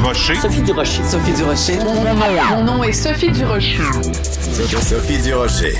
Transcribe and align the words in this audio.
Durocher. 0.00 0.34
Sophie 0.36 0.62
Durocher. 0.62 1.02
Sophie 1.04 1.32
Durocher. 1.34 1.78
Mon 1.84 2.64
nom, 2.64 2.82
est 2.82 2.92
Sophie 2.94 3.30
Durocher. 3.30 3.76
Sophie 4.80 5.18
Durocher. 5.18 5.74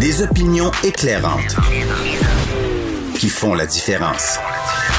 Des 0.00 0.22
opinions 0.22 0.72
éclairantes 0.82 1.54
qui 3.14 3.28
font 3.28 3.54
la 3.54 3.66
différence. 3.66 4.40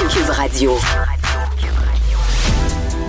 Cube 0.08 0.30
Radio. 0.30 0.78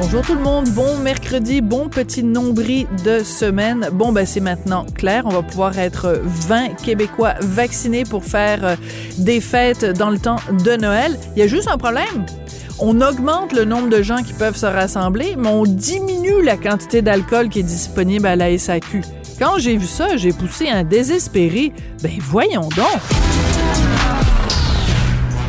Bonjour 0.02 0.21
tout 0.21 0.36
le 0.36 0.41
monde, 0.41 0.67
bon 0.71 0.97
mercredi, 0.97 1.61
bon 1.61 1.88
petit 1.88 2.23
nombril 2.23 2.88
de 3.05 3.23
semaine. 3.23 3.88
Bon, 3.93 4.11
ben 4.11 4.25
c'est 4.25 4.41
maintenant 4.41 4.86
clair, 4.95 5.23
on 5.25 5.29
va 5.29 5.43
pouvoir 5.43 5.79
être 5.79 6.20
20 6.23 6.75
Québécois 6.84 7.36
vaccinés 7.39 8.04
pour 8.04 8.25
faire 8.25 8.66
euh, 8.66 8.75
des 9.18 9.39
fêtes 9.39 9.86
dans 9.86 10.09
le 10.09 10.20
temps 10.20 10.39
de 10.52 10.75
Noël. 10.75 11.18
Il 11.36 11.39
y 11.39 11.43
a 11.43 11.48
juste 11.48 11.70
un 11.70 11.77
problème. 11.77 12.25
On 12.84 13.00
augmente 13.00 13.54
le 13.54 13.63
nombre 13.63 13.89
de 13.89 14.02
gens 14.02 14.23
qui 14.23 14.34
peuvent 14.34 14.57
se 14.57 14.66
rassembler, 14.66 15.35
mais 15.38 15.49
on 15.49 15.66
diminue 15.66 16.41
la 16.44 16.58
quantité 16.58 17.03
d'alcool 17.03 17.48
qui 17.49 17.59
est 17.59 17.63
disponible 17.63 18.26
à 18.26 18.35
la 18.35 18.58
SAQ. 18.58 19.02
Quand 19.38 19.59
j'ai 19.59 19.77
vu 19.77 19.85
ça, 19.85 20.17
j'ai 20.17 20.34
poussé 20.34 20.67
un 20.67 20.84
désespéré. 20.84 21.73
Ben 22.02 22.12
voyons 22.20 22.70
donc. 22.70 23.02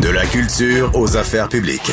De 0.03 0.11
la 0.11 0.27
culture 0.27 0.91
aux 0.95 1.17
affaires 1.17 1.49
publiques. 1.49 1.91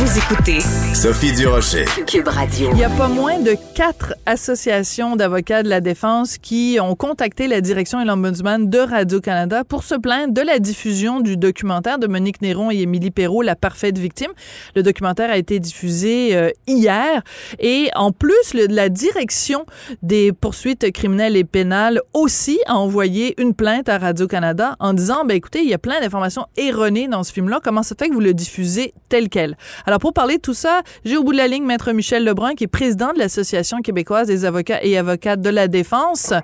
Vous 0.00 0.16
écoutez 0.16 0.60
Sophie 0.94 1.32
Durocher. 1.32 1.84
Cube 2.06 2.28
Radio. 2.28 2.70
Il 2.72 2.78
y 2.78 2.84
a 2.84 2.88
pas 2.88 3.08
moins 3.08 3.40
de 3.40 3.56
quatre 3.74 4.14
associations 4.26 5.16
d'avocats 5.16 5.64
de 5.64 5.68
la 5.68 5.80
défense 5.80 6.38
qui 6.38 6.78
ont 6.80 6.94
contacté 6.94 7.48
la 7.48 7.60
direction 7.60 8.00
et 8.00 8.04
l'ombudsman 8.04 8.70
de 8.70 8.78
Radio-Canada 8.78 9.64
pour 9.64 9.82
se 9.82 9.96
plaindre 9.96 10.32
de 10.32 10.40
la 10.40 10.60
diffusion 10.60 11.18
du 11.18 11.36
documentaire 11.36 11.98
de 11.98 12.06
Monique 12.06 12.42
Néron 12.42 12.70
et 12.70 12.76
Émilie 12.76 13.10
Perrault, 13.10 13.42
La 13.42 13.56
parfaite 13.56 13.98
victime. 13.98 14.30
Le 14.76 14.84
documentaire 14.84 15.30
a 15.30 15.36
été 15.36 15.58
diffusé 15.58 16.36
euh, 16.36 16.50
hier 16.68 17.20
et 17.58 17.90
en 17.96 18.12
plus, 18.12 18.54
le, 18.54 18.66
la 18.68 18.90
direction 18.90 19.66
des 20.02 20.32
poursuites 20.32 20.92
criminelles 20.92 21.34
et 21.34 21.42
pénales 21.42 22.00
aussi 22.14 22.60
a 22.66 22.76
envoyé 22.76 23.34
une 23.42 23.52
plainte 23.52 23.88
à 23.88 23.98
Radio-Canada 23.98 24.76
en 24.78 24.92
disant, 24.92 25.24
ben 25.24 25.34
écoutez, 25.36 25.58
il 25.58 25.68
y 25.68 25.74
a 25.74 25.78
plein 25.78 26.00
d'informations 26.00 26.46
erronées 26.56 27.08
dans 27.08 27.24
ce 27.24 27.32
film-là. 27.32 27.58
Comment 27.64 27.82
ça 27.82 27.96
fait 27.98 28.08
que 28.08 28.14
vous 28.14 28.20
le 28.20 28.32
diffusez 28.32 28.94
tel 29.08 29.28
quel? 29.28 29.56
Alors, 29.88 30.00
pour 30.00 30.12
parler 30.12 30.36
de 30.36 30.42
tout 30.42 30.52
ça, 30.52 30.82
j'ai 31.06 31.16
au 31.16 31.24
bout 31.24 31.32
de 31.32 31.38
la 31.38 31.48
ligne 31.48 31.64
Maître 31.64 31.92
Michel 31.92 32.22
Lebrun, 32.22 32.52
qui 32.52 32.64
est 32.64 32.66
président 32.66 33.14
de 33.14 33.18
l'Association 33.18 33.78
québécoise 33.80 34.26
des 34.26 34.44
avocats 34.44 34.80
et 34.82 34.98
avocates 34.98 35.40
de 35.40 35.48
la 35.48 35.66
défense. 35.66 36.34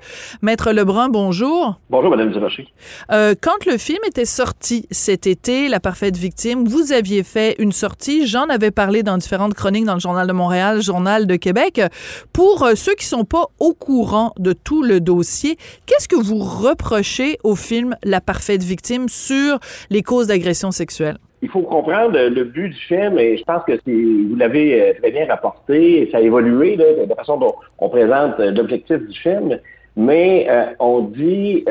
Maître 0.41 0.73
Lebrun, 0.73 1.11
bonjour. 1.11 1.79
Bonjour, 1.91 2.09
Madame 2.09 2.33
Durocher. 2.33 2.69
Euh, 3.13 3.35
quand 3.39 3.67
le 3.67 3.77
film 3.77 3.99
était 4.07 4.25
sorti 4.25 4.87
cet 4.91 5.27
été, 5.27 5.69
La 5.69 5.79
parfaite 5.79 6.17
victime, 6.17 6.67
vous 6.67 6.93
aviez 6.93 7.23
fait 7.23 7.55
une 7.59 7.73
sortie. 7.73 8.27
J'en 8.27 8.49
avais 8.49 8.71
parlé 8.71 9.03
dans 9.03 9.19
différentes 9.19 9.53
chroniques 9.53 9.85
dans 9.85 9.93
le 9.93 10.01
Journal 10.01 10.27
de 10.27 10.33
Montréal, 10.33 10.81
Journal 10.81 11.27
de 11.27 11.37
Québec. 11.37 11.83
Pour 12.33 12.63
euh, 12.63 12.75
ceux 12.77 12.95
qui 12.95 13.05
sont 13.05 13.27
pas 13.27 13.49
au 13.59 13.75
courant 13.75 14.33
de 14.39 14.55
tout 14.55 14.83
le 14.83 15.01
dossier, 15.01 15.59
qu'est-ce 15.85 16.09
que 16.09 16.17
vous 16.17 16.39
reprochez 16.39 17.37
au 17.45 17.57
film 17.57 17.95
La 18.05 18.23
parfaite 18.23 18.63
victime 18.63 19.11
sur 19.11 19.59
les 19.91 20.01
causes 20.03 20.29
d'agression 20.29 20.71
sexuelle? 20.71 21.19
Il 21.45 21.51
faut 21.51 21.61
comprendre 21.61 22.19
le 22.19 22.45
but 22.45 22.71
du 22.71 22.81
film, 22.81 23.19
et 23.19 23.37
je 23.37 23.45
pense 23.45 23.63
que 23.65 23.73
vous 23.85 24.35
l'avez 24.35 24.81
euh, 24.81 24.95
très 24.99 25.11
bien 25.11 25.27
rapporté, 25.27 26.09
ça 26.11 26.17
a 26.17 26.21
évolué 26.23 26.75
de 26.77 27.07
la 27.07 27.15
façon 27.15 27.37
dont 27.37 27.55
on 27.79 27.91
présente 27.91 28.41
euh, 28.41 28.51
l'objectif 28.51 28.97
du 29.07 29.19
film, 29.19 29.59
mais 29.95 30.47
euh, 30.49 30.65
on 30.79 31.01
dit 31.03 31.63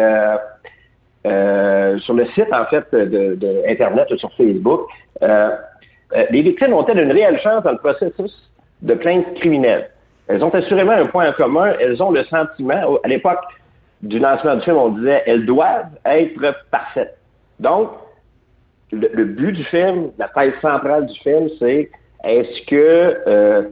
sur 2.05 2.13
le 2.13 2.25
site 2.35 2.53
en 2.53 2.65
fait 2.65 2.85
de, 2.93 3.33
de 3.33 3.63
Internet, 3.67 4.15
sur 4.15 4.31
Facebook, 4.33 4.81
les 5.21 6.41
victimes 6.43 6.73
ont-elles 6.73 6.99
une 6.99 7.11
réelle 7.11 7.39
chance 7.39 7.63
dans 7.63 7.71
le 7.71 7.79
processus 7.79 8.51
de 8.83 8.93
plainte 8.93 9.33
criminelle? 9.39 9.89
Elles 10.27 10.43
ont 10.43 10.53
assurément 10.53 10.91
un 10.91 11.07
point 11.07 11.29
en 11.29 11.33
commun, 11.33 11.73
elles 11.79 12.01
ont 12.03 12.11
le 12.11 12.23
sentiment, 12.25 12.99
à 13.03 13.07
l'époque 13.07 13.43
du 14.03 14.19
lancement 14.19 14.55
du 14.55 14.61
film, 14.61 14.77
on 14.77 14.89
disait 14.89 15.23
elles 15.25 15.47
doivent 15.47 15.89
être 16.05 16.55
parfaites. 16.69 17.17
Donc, 17.59 17.89
le, 18.91 19.25
but 19.25 19.53
du 19.53 19.63
film, 19.65 20.11
la 20.17 20.27
thèse 20.29 20.53
centrale 20.61 21.07
du 21.07 21.19
film, 21.19 21.49
c'est 21.59 21.89
est-ce 22.23 22.65
que 22.67 23.17
euh, 23.27 23.63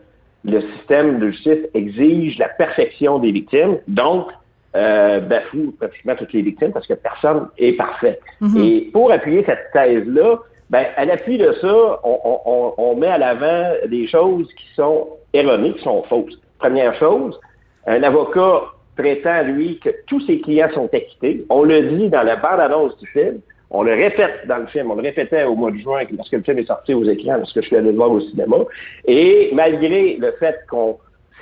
le 0.43 0.61
système 0.77 1.19
de 1.19 1.31
justice 1.31 1.67
exige 1.73 2.37
la 2.39 2.49
perfection 2.49 3.19
des 3.19 3.31
victimes, 3.31 3.77
donc 3.87 4.27
euh, 4.75 5.19
bafoue 5.19 5.73
pratiquement 5.77 6.15
toutes 6.15 6.33
les 6.33 6.41
victimes 6.41 6.71
parce 6.71 6.87
que 6.87 6.93
personne 6.93 7.47
est 7.57 7.73
parfait. 7.73 8.19
Mm-hmm. 8.41 8.65
Et 8.65 8.81
pour 8.91 9.11
appuyer 9.11 9.43
cette 9.45 9.71
thèse-là, 9.73 10.39
ben, 10.69 10.85
à 10.95 11.05
l'appui 11.05 11.37
de 11.37 11.51
ça, 11.59 11.99
on, 12.03 12.73
on 12.77 12.95
met 12.95 13.07
à 13.07 13.17
l'avant 13.17 13.73
des 13.87 14.07
choses 14.07 14.47
qui 14.53 14.65
sont 14.75 15.09
erronées, 15.33 15.73
qui 15.73 15.83
sont 15.83 16.03
fausses. 16.03 16.39
Première 16.59 16.95
chose, 16.95 17.37
un 17.85 18.01
avocat 18.03 18.61
prétend, 18.95 19.43
lui, 19.43 19.79
que 19.79 19.89
tous 20.07 20.21
ses 20.21 20.39
clients 20.41 20.69
sont 20.73 20.89
acquittés. 20.93 21.45
On 21.49 21.63
le 21.63 21.81
dit 21.97 22.09
dans 22.09 22.23
la 22.23 22.35
bande-annonce 22.35 22.97
du 22.99 23.07
film. 23.07 23.39
On 23.71 23.83
le 23.83 23.93
répète 23.93 24.47
dans 24.47 24.57
le 24.57 24.67
film, 24.67 24.91
on 24.91 24.95
le 24.95 25.01
répétait 25.01 25.45
au 25.45 25.55
mois 25.55 25.71
de 25.71 25.77
juin 25.77 26.01
lorsque 26.15 26.33
le 26.33 26.41
film 26.41 26.59
est 26.59 26.67
sorti 26.67 26.93
aux 26.93 27.05
écrans, 27.05 27.37
lorsque 27.37 27.61
je 27.61 27.67
suis 27.67 27.75
allé 27.77 27.91
le 27.91 27.95
voir 27.95 28.11
au 28.11 28.19
cinéma. 28.19 28.57
Et 29.05 29.49
malgré 29.53 30.17
le 30.19 30.31
fait 30.33 30.59
qu'on 30.69 30.97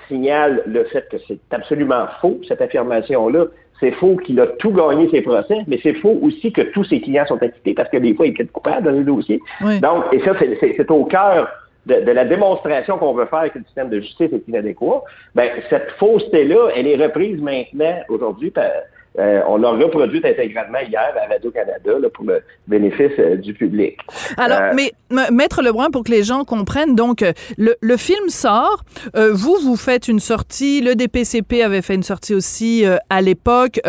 signale 0.07 0.63
le 0.67 0.83
fait 0.85 1.07
que 1.09 1.17
c'est 1.27 1.39
absolument 1.51 2.05
faux, 2.21 2.39
cette 2.47 2.61
affirmation-là, 2.61 3.45
c'est 3.79 3.91
faux 3.91 4.17
qu'il 4.17 4.39
a 4.39 4.47
tout 4.47 4.71
gagné 4.71 5.09
ses 5.09 5.21
procès, 5.21 5.59
mais 5.67 5.79
c'est 5.81 5.93
faux 5.95 6.19
aussi 6.21 6.51
que 6.51 6.61
tous 6.61 6.83
ses 6.83 7.01
clients 7.01 7.25
sont 7.25 7.41
acquittés 7.41 7.73
parce 7.73 7.89
que 7.89 7.97
des 7.97 8.13
fois, 8.13 8.27
il 8.27 8.39
est 8.39 8.51
coupable 8.51 8.85
dans 8.85 8.91
les 8.91 9.03
dossiers. 9.03 9.39
Donc, 9.61 10.03
et 10.11 10.19
ça, 10.19 10.33
c'est 10.37 10.91
au 10.91 11.05
cœur 11.05 11.47
de, 11.85 12.11
la 12.11 12.25
démonstration 12.25 12.97
qu'on 12.97 13.13
veut 13.13 13.25
faire 13.25 13.51
que 13.51 13.59
le 13.59 13.65
système 13.65 13.89
de 13.89 14.01
justice 14.01 14.31
est 14.33 14.47
inadéquat. 14.47 15.03
Ben, 15.33 15.49
cette 15.69 15.91
fausseté-là, 15.91 16.69
elle 16.75 16.87
est 16.87 16.97
reprise 16.97 17.41
maintenant, 17.41 17.95
aujourd'hui, 18.09 18.51
par 18.51 18.65
euh, 19.17 19.41
on 19.47 19.57
l'a 19.57 19.71
reproduit 19.71 20.21
intégralement 20.23 20.79
hier 20.79 21.13
à 21.21 21.27
Radio-Canada 21.33 21.91
pour 22.13 22.25
le 22.25 22.41
bénéfice 22.67 23.11
euh, 23.17 23.37
du 23.37 23.53
public. 23.53 23.97
Alors, 24.37 24.61
euh, 24.61 24.73
mais 24.75 24.93
Maître 25.31 25.61
Lebrun, 25.63 25.89
pour 25.89 26.03
que 26.03 26.11
les 26.11 26.23
gens 26.23 26.45
comprennent, 26.45 26.95
donc, 26.95 27.25
le, 27.57 27.97
film 27.97 28.29
sort, 28.29 28.83
vous, 29.15 29.57
vous 29.61 29.75
faites 29.75 30.07
une 30.07 30.19
sortie, 30.19 30.81
le 30.81 30.95
DPCP 30.95 31.63
avait 31.63 31.81
fait 31.81 31.95
une 31.95 32.03
sortie 32.03 32.35
aussi 32.35 32.85
à 33.09 33.21
l'époque, 33.21 33.79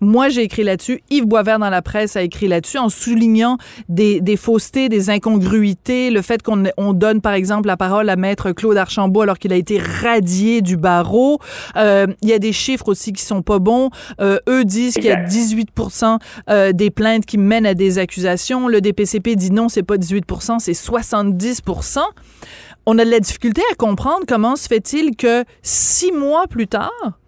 moi 0.00 0.30
j'ai 0.30 0.42
écrit 0.42 0.64
là-dessus, 0.64 1.02
Yves 1.10 1.26
Boisvert 1.26 1.58
dans 1.58 1.68
la 1.68 1.82
presse 1.82 2.16
a 2.16 2.22
écrit 2.22 2.48
là-dessus 2.48 2.78
en 2.78 2.88
soulignant 2.88 3.58
des, 3.88 4.20
des, 4.20 4.36
faussetés, 4.36 4.88
des 4.88 5.10
incongruités, 5.10 6.10
le 6.10 6.22
fait 6.22 6.42
qu'on 6.42 6.64
on 6.78 6.94
donne 6.94 7.20
par 7.20 7.34
exemple 7.34 7.66
la 7.66 7.76
parole 7.76 8.08
à 8.08 8.16
Maître 8.16 8.52
Claude 8.52 8.76
Archambault 8.76 9.20
alors 9.20 9.38
qu'il 9.38 9.52
a 9.52 9.56
été 9.56 9.78
radié 9.78 10.62
du 10.62 10.76
barreau. 10.76 11.38
Il 11.76 12.28
y 12.28 12.32
a 12.32 12.38
des 12.38 12.52
chiffres 12.52 12.88
aussi 12.88 13.12
qui 13.12 13.22
sont 13.22 13.42
pas 13.42 13.58
bons. 13.58 13.90
eux 14.20 14.61
disent 14.64 14.94
qu'il 14.94 15.04
y 15.04 15.10
a 15.10 15.22
18 15.22 15.70
euh, 16.48 16.72
des 16.72 16.90
plaintes 16.90 17.26
qui 17.26 17.38
mènent 17.38 17.66
à 17.66 17.74
des 17.74 17.98
accusations. 17.98 18.68
Le 18.68 18.80
DPCP 18.80 19.36
dit 19.36 19.50
non, 19.50 19.68
c'est 19.68 19.82
pas 19.82 19.96
18% 19.96 20.58
c'est 20.58 20.74
70 20.74 21.62
On 22.86 22.98
a 22.98 23.04
de 23.04 23.10
la 23.10 23.20
difficulté 23.20 23.62
à 23.70 23.74
comprendre 23.74 24.24
comment 24.26 24.56
se 24.56 24.68
fait-il 24.68 25.16
que 25.16 25.44
six 25.62 26.12
mois 26.12 26.46
plus 26.46 26.68
tard, 26.68 27.18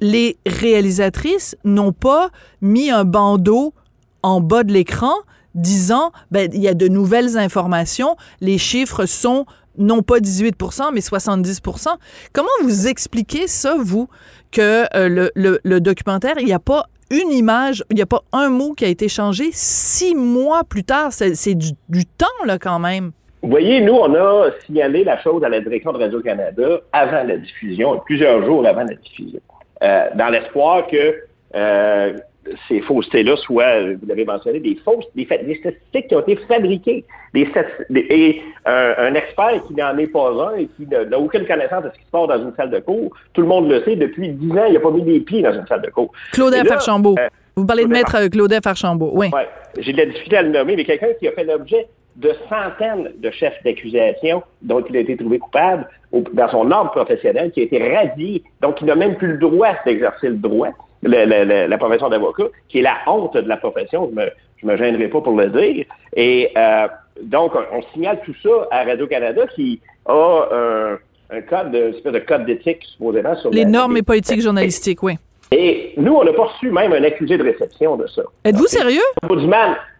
les 0.00 0.38
réalisatrices 0.46 1.56
n'ont 1.64 1.92
pas 1.92 2.30
mis 2.60 2.90
un 2.90 3.04
bandeau 3.04 3.74
en 4.22 4.40
bas 4.40 4.64
de 4.64 4.72
l'écran 4.72 5.14
disant 5.54 6.12
ben 6.30 6.50
il 6.52 6.60
y 6.60 6.68
a 6.68 6.74
de 6.74 6.88
nouvelles 6.88 7.36
informations, 7.36 8.16
les 8.40 8.58
chiffres 8.58 9.06
sont 9.06 9.46
non 9.78 10.02
pas 10.02 10.18
18% 10.18 10.90
mais 10.92 11.00
70% 11.00 11.88
Comment 12.32 12.48
vous 12.62 12.88
expliquez 12.88 13.46
ça, 13.46 13.76
vous, 13.78 14.08
que 14.50 14.84
euh, 14.96 15.28
le, 15.34 15.80
documentaire, 15.80 16.34
il 16.38 16.46
n'y 16.46 16.52
a 16.52 16.58
pas 16.58 16.84
une 17.10 17.32
image, 17.32 17.84
il 17.90 17.96
n'y 17.96 18.02
a 18.02 18.06
pas 18.06 18.22
un 18.32 18.48
mot 18.50 18.72
qui 18.74 18.84
a 18.84 18.88
été 18.88 19.08
changé 19.08 19.44
six 19.52 20.14
mois 20.14 20.64
plus 20.64 20.84
tard? 20.84 21.12
C'est 21.12 21.54
du, 21.54 21.72
temps, 22.06 22.26
là, 22.44 22.58
quand 22.58 22.78
même. 22.78 23.12
Vous 23.42 23.50
voyez, 23.50 23.80
nous, 23.80 23.94
on 23.94 24.14
a 24.14 24.50
signalé 24.66 25.04
la 25.04 25.22
chose 25.22 25.42
à 25.44 25.48
la 25.48 25.60
direction 25.60 25.92
de 25.92 25.98
Radio-Canada 25.98 26.80
avant 26.92 27.22
la 27.22 27.36
diffusion, 27.36 28.00
plusieurs 28.04 28.44
jours 28.44 28.66
avant 28.66 28.82
la 28.82 28.94
diffusion, 28.94 29.40
euh, 29.82 30.08
dans 30.16 30.28
l'espoir 30.28 30.86
que 30.88 31.14
euh, 31.54 32.18
ces 32.68 32.80
faussetés-là 32.80 33.36
soient, 33.36 33.80
vous 33.80 34.06
l'avez 34.06 34.24
mentionné, 34.24 34.60
des 34.60 34.76
fausses, 34.84 35.06
des, 35.14 35.24
statistiques 35.24 36.08
qui 36.08 36.14
ont 36.14 36.20
été 36.20 36.36
fabriquées. 36.48 37.04
Des, 37.34 37.46
et 37.90 38.42
un, 38.64 39.14
expert 39.14 39.62
qui 39.66 39.74
n'en 39.74 39.96
est 39.98 40.06
pas 40.06 40.30
un 40.30 40.56
et 40.56 40.66
qui 40.76 40.86
n'a 40.86 41.18
aucune 41.18 41.46
connaissance 41.46 41.84
de 41.84 41.90
ce 41.90 41.98
qui 41.98 42.04
se 42.04 42.10
passe 42.10 42.28
dans 42.28 42.42
une 42.42 42.54
salle 42.56 42.70
de 42.70 42.80
cours, 42.80 43.14
tout 43.32 43.42
le 43.42 43.48
monde 43.48 43.70
le 43.70 43.82
sait, 43.84 43.96
depuis 43.96 44.30
dix 44.30 44.50
ans, 44.52 44.64
il 44.66 44.74
n'a 44.74 44.80
pas 44.80 44.90
mis 44.90 45.02
des 45.02 45.20
pieds 45.20 45.42
dans 45.42 45.52
une 45.52 45.66
salle 45.66 45.82
de 45.82 45.90
cours. 45.90 46.12
Claudette 46.32 46.70
Archambault. 46.70 47.16
Euh, 47.18 47.28
vous 47.56 47.66
parlez 47.66 47.84
de 47.84 47.88
maître 47.88 48.28
Claudette 48.28 48.66
Archambault, 48.66 49.10
oui. 49.14 49.28
Ouais, 49.32 49.48
J'ai 49.78 49.92
de 49.92 49.98
la 49.98 50.06
difficulté 50.06 50.36
à 50.36 50.42
le 50.42 50.50
nommer, 50.50 50.76
mais 50.76 50.84
quelqu'un 50.84 51.08
qui 51.18 51.28
a 51.28 51.32
fait 51.32 51.44
l'objet 51.44 51.86
de 52.16 52.32
centaines 52.48 53.12
de 53.18 53.30
chefs 53.30 53.62
d'accusation 53.64 54.42
dont 54.62 54.84
il 54.88 54.96
a 54.96 55.00
été 55.00 55.16
trouvé 55.16 55.38
coupable 55.38 55.88
dans 56.12 56.48
son 56.48 56.70
ordre 56.70 56.90
professionnel, 56.90 57.52
qui 57.52 57.60
a 57.60 57.62
été 57.64 57.94
radié, 57.94 58.42
donc 58.60 58.80
il 58.80 58.86
n'a 58.86 58.96
même 58.96 59.16
plus 59.16 59.32
le 59.32 59.38
droit 59.38 59.74
d'exercer 59.84 60.28
le 60.28 60.36
droit 60.36 60.70
la 61.02 61.78
profession 61.78 62.08
d'avocat, 62.08 62.44
qui 62.68 62.78
est 62.78 62.82
la 62.82 62.96
honte 63.06 63.34
de 63.34 63.48
la 63.48 63.56
profession, 63.56 64.10
je 64.10 64.20
me, 64.20 64.30
je 64.56 64.66
me 64.66 64.76
gênerai 64.76 65.08
pas 65.08 65.20
pour 65.20 65.36
le 65.36 65.48
dire. 65.48 65.84
Et 66.14 66.50
euh, 66.56 66.88
donc, 67.22 67.52
on, 67.72 67.82
signale 67.92 68.20
tout 68.24 68.34
ça 68.42 68.68
à 68.70 68.84
Radio-Canada 68.84 69.46
qui 69.54 69.80
a 70.06 70.98
un 71.30 71.40
code, 71.42 71.72
de, 71.72 71.94
espèce 71.94 72.12
de 72.12 72.18
code 72.20 72.46
d'éthique, 72.46 72.84
supposément, 72.84 73.36
sur 73.36 73.50
les 73.50 73.64
normes 73.64 73.96
et 73.96 74.02
politiques 74.02 74.40
journalistiques, 74.40 75.02
oui. 75.02 75.14
Et 75.50 75.94
nous, 75.96 76.14
on 76.14 76.24
n'a 76.24 76.32
pas 76.32 76.44
reçu 76.44 76.70
même 76.70 76.92
un 76.92 77.02
accusé 77.04 77.38
de 77.38 77.42
réception 77.42 77.96
de 77.96 78.06
ça. 78.06 78.22
Êtes-vous 78.44 78.66
sérieux? 78.66 79.00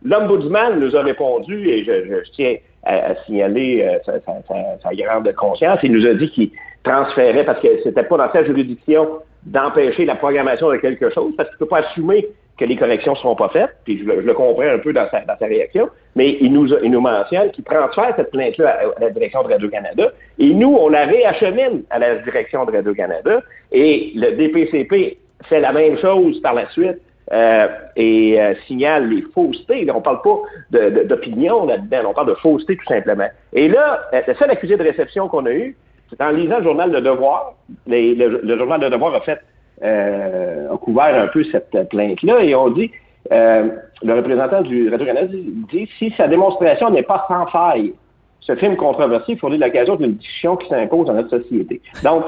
L'ombudsman 0.03 0.79
nous 0.79 0.95
a 0.95 1.03
répondu, 1.03 1.69
et 1.69 1.85
je, 1.85 2.31
tiens 2.35 2.56
à, 2.85 3.15
signaler 3.25 3.83
euh, 3.83 3.99
sa, 4.05 4.95
grande 4.95 5.33
conscience, 5.35 5.79
il 5.83 5.93
nous 5.93 6.06
a 6.06 6.15
dit 6.15 6.31
qu'il 6.31 6.50
transférait, 6.83 7.45
parce 7.45 7.61
que 7.61 7.69
c'était 7.83 8.03
pas 8.03 8.19
dans 8.19 8.33
sa 8.33 8.45
juridiction 8.45 9.09
d'empêcher 9.44 10.05
la 10.05 10.17
programmation 10.17 10.70
de 10.70 10.76
quelque 10.76 11.11
chose, 11.11 11.32
parce 11.37 11.49
qu'il 11.49 11.56
ne 11.56 11.58
peut 11.58 11.69
pas 11.69 11.79
assumer 11.79 12.26
que 12.58 12.64
les 12.64 12.76
corrections 12.76 13.12
ne 13.12 13.19
seront 13.19 13.37
pas 13.37 13.49
faites, 13.50 13.70
puis 13.85 13.99
je, 13.99 14.05
le 14.05 14.35
comprends 14.35 14.62
un 14.62 14.79
peu 14.79 14.93
dans 14.93 15.08
sa, 15.11 15.46
réaction, 15.46 15.88
mais 16.17 16.37
il 16.40 16.52
nous, 16.52 16.67
il 16.82 16.90
nous 16.90 17.00
mentionne 17.00 17.50
qu'il 17.52 17.64
transfère 17.64 18.14
cette 18.17 18.32
plainte-là 18.32 18.79
à, 18.96 19.00
la 19.00 19.11
direction 19.11 19.43
de 19.44 19.49
Radio-Canada, 19.49 20.11
et 20.38 20.52
nous, 20.52 20.76
on 20.79 20.88
la 20.88 21.06
réachemine 21.06 21.85
à 21.90 22.00
la 22.00 22.17
direction 22.17 22.64
de 22.64 22.73
Radio-Canada, 22.73 23.43
et 23.70 24.12
le 24.17 24.32
DPCP 24.32 25.19
fait 25.44 25.61
la 25.61 25.73
même 25.73 25.96
chose 25.99 26.40
par 26.43 26.55
la 26.55 26.69
suite 26.70 26.99
euh, 27.32 27.69
et 27.94 28.40
euh, 28.40 28.55
signale 28.67 29.08
les 29.08 29.23
faussetés. 29.35 29.87
On 29.90 29.99
ne 29.99 30.00
parle 30.00 30.23
pas 30.23 31.05
d'opinion 31.05 31.67
là-dedans, 31.67 32.11
on 32.11 32.14
parle 32.14 32.29
de 32.29 32.35
fausseté 32.35 32.76
tout 32.76 32.87
simplement. 32.87 33.29
Et 33.52 33.69
là, 33.69 34.00
le 34.12 34.35
seul 34.35 34.50
accusé 34.50 34.76
de 34.76 34.82
réception 34.82 35.29
qu'on 35.29 35.46
a 35.46 35.52
eu, 35.52 35.76
c'est 36.11 36.21
en 36.23 36.31
lisant 36.31 36.59
le 36.59 36.65
journal 36.65 36.91
de 36.91 37.01
Devoir. 37.01 37.55
le, 37.87 38.57
journal 38.59 38.81
de 38.81 38.89
Devoir 38.89 39.15
a 39.15 39.21
fait 39.21 39.41
a 39.83 40.77
couvert 40.77 41.23
un 41.23 41.29
peu 41.29 41.45
cette 41.45 41.89
plainte-là 41.91 42.43
et 42.43 42.55
on 42.55 42.71
dit 42.71 42.91
le 43.31 44.15
représentant 44.15 44.63
du 44.63 44.89
Radio-Canada 44.89 45.29
dit 45.73 45.89
si 45.99 46.13
sa 46.17 46.29
démonstration 46.29 46.91
n'est 46.91 47.03
pas 47.03 47.25
sans 47.29 47.47
faille, 47.47 47.95
ce 48.41 48.57
film 48.57 48.77
controversé 48.77 49.37
fournit 49.37 49.59
l'occasion 49.59 49.97
d'une 49.97 50.15
discussion 50.15 50.57
qui 50.57 50.69
s'impose 50.69 51.07
dans 51.07 51.15
notre 51.15 51.39
société. 51.39 51.81
Donc, 52.03 52.25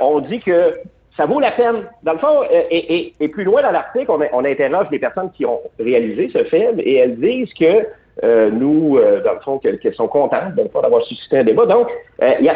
on 0.00 0.20
dit 0.20 0.40
que 0.40 0.74
ça 1.16 1.26
vaut 1.26 1.40
la 1.40 1.52
peine. 1.52 1.86
Dans 2.02 2.12
le 2.12 2.18
fond, 2.18 2.42
euh, 2.42 2.62
et, 2.70 3.28
plus 3.28 3.44
loin 3.44 3.62
dans 3.62 3.70
l'article, 3.70 4.10
on, 4.10 4.44
interroge 4.44 4.86
les 4.90 4.98
personnes 4.98 5.30
qui 5.32 5.46
ont 5.46 5.60
réalisé 5.78 6.30
ce 6.32 6.44
film 6.44 6.78
et 6.78 6.96
elles 6.96 7.18
disent 7.18 7.52
que 7.54 7.86
euh, 8.22 8.50
nous, 8.50 8.96
euh, 8.96 9.22
dans 9.22 9.34
le 9.34 9.40
fond, 9.40 9.58
qu'elles 9.58 9.94
sont 9.94 10.08
contentes 10.08 10.54
d'avoir 10.54 11.02
suscité 11.04 11.38
un 11.38 11.44
débat. 11.44 11.66
Donc, 11.66 11.88
il 12.20 12.44
y 12.44 12.48
a, 12.48 12.54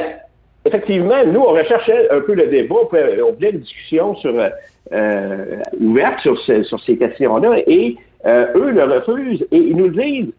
effectivement, 0.64 1.24
nous, 1.26 1.40
on 1.40 1.52
recherchait 1.52 2.10
un 2.10 2.20
peu 2.20 2.34
le 2.34 2.46
débat, 2.46 2.76
on 2.76 3.32
voulait 3.32 3.50
une 3.50 3.60
discussion 3.60 4.14
sur, 4.16 4.34
ouverte 5.80 6.20
sur, 6.20 6.80
ces 6.80 6.96
questions-là 6.96 7.58
et 7.66 7.96
eux 8.26 8.70
le 8.70 8.84
refusent 8.84 9.46
et 9.50 9.56
ils 9.56 9.76
nous 9.76 9.88
disent 9.88 10.32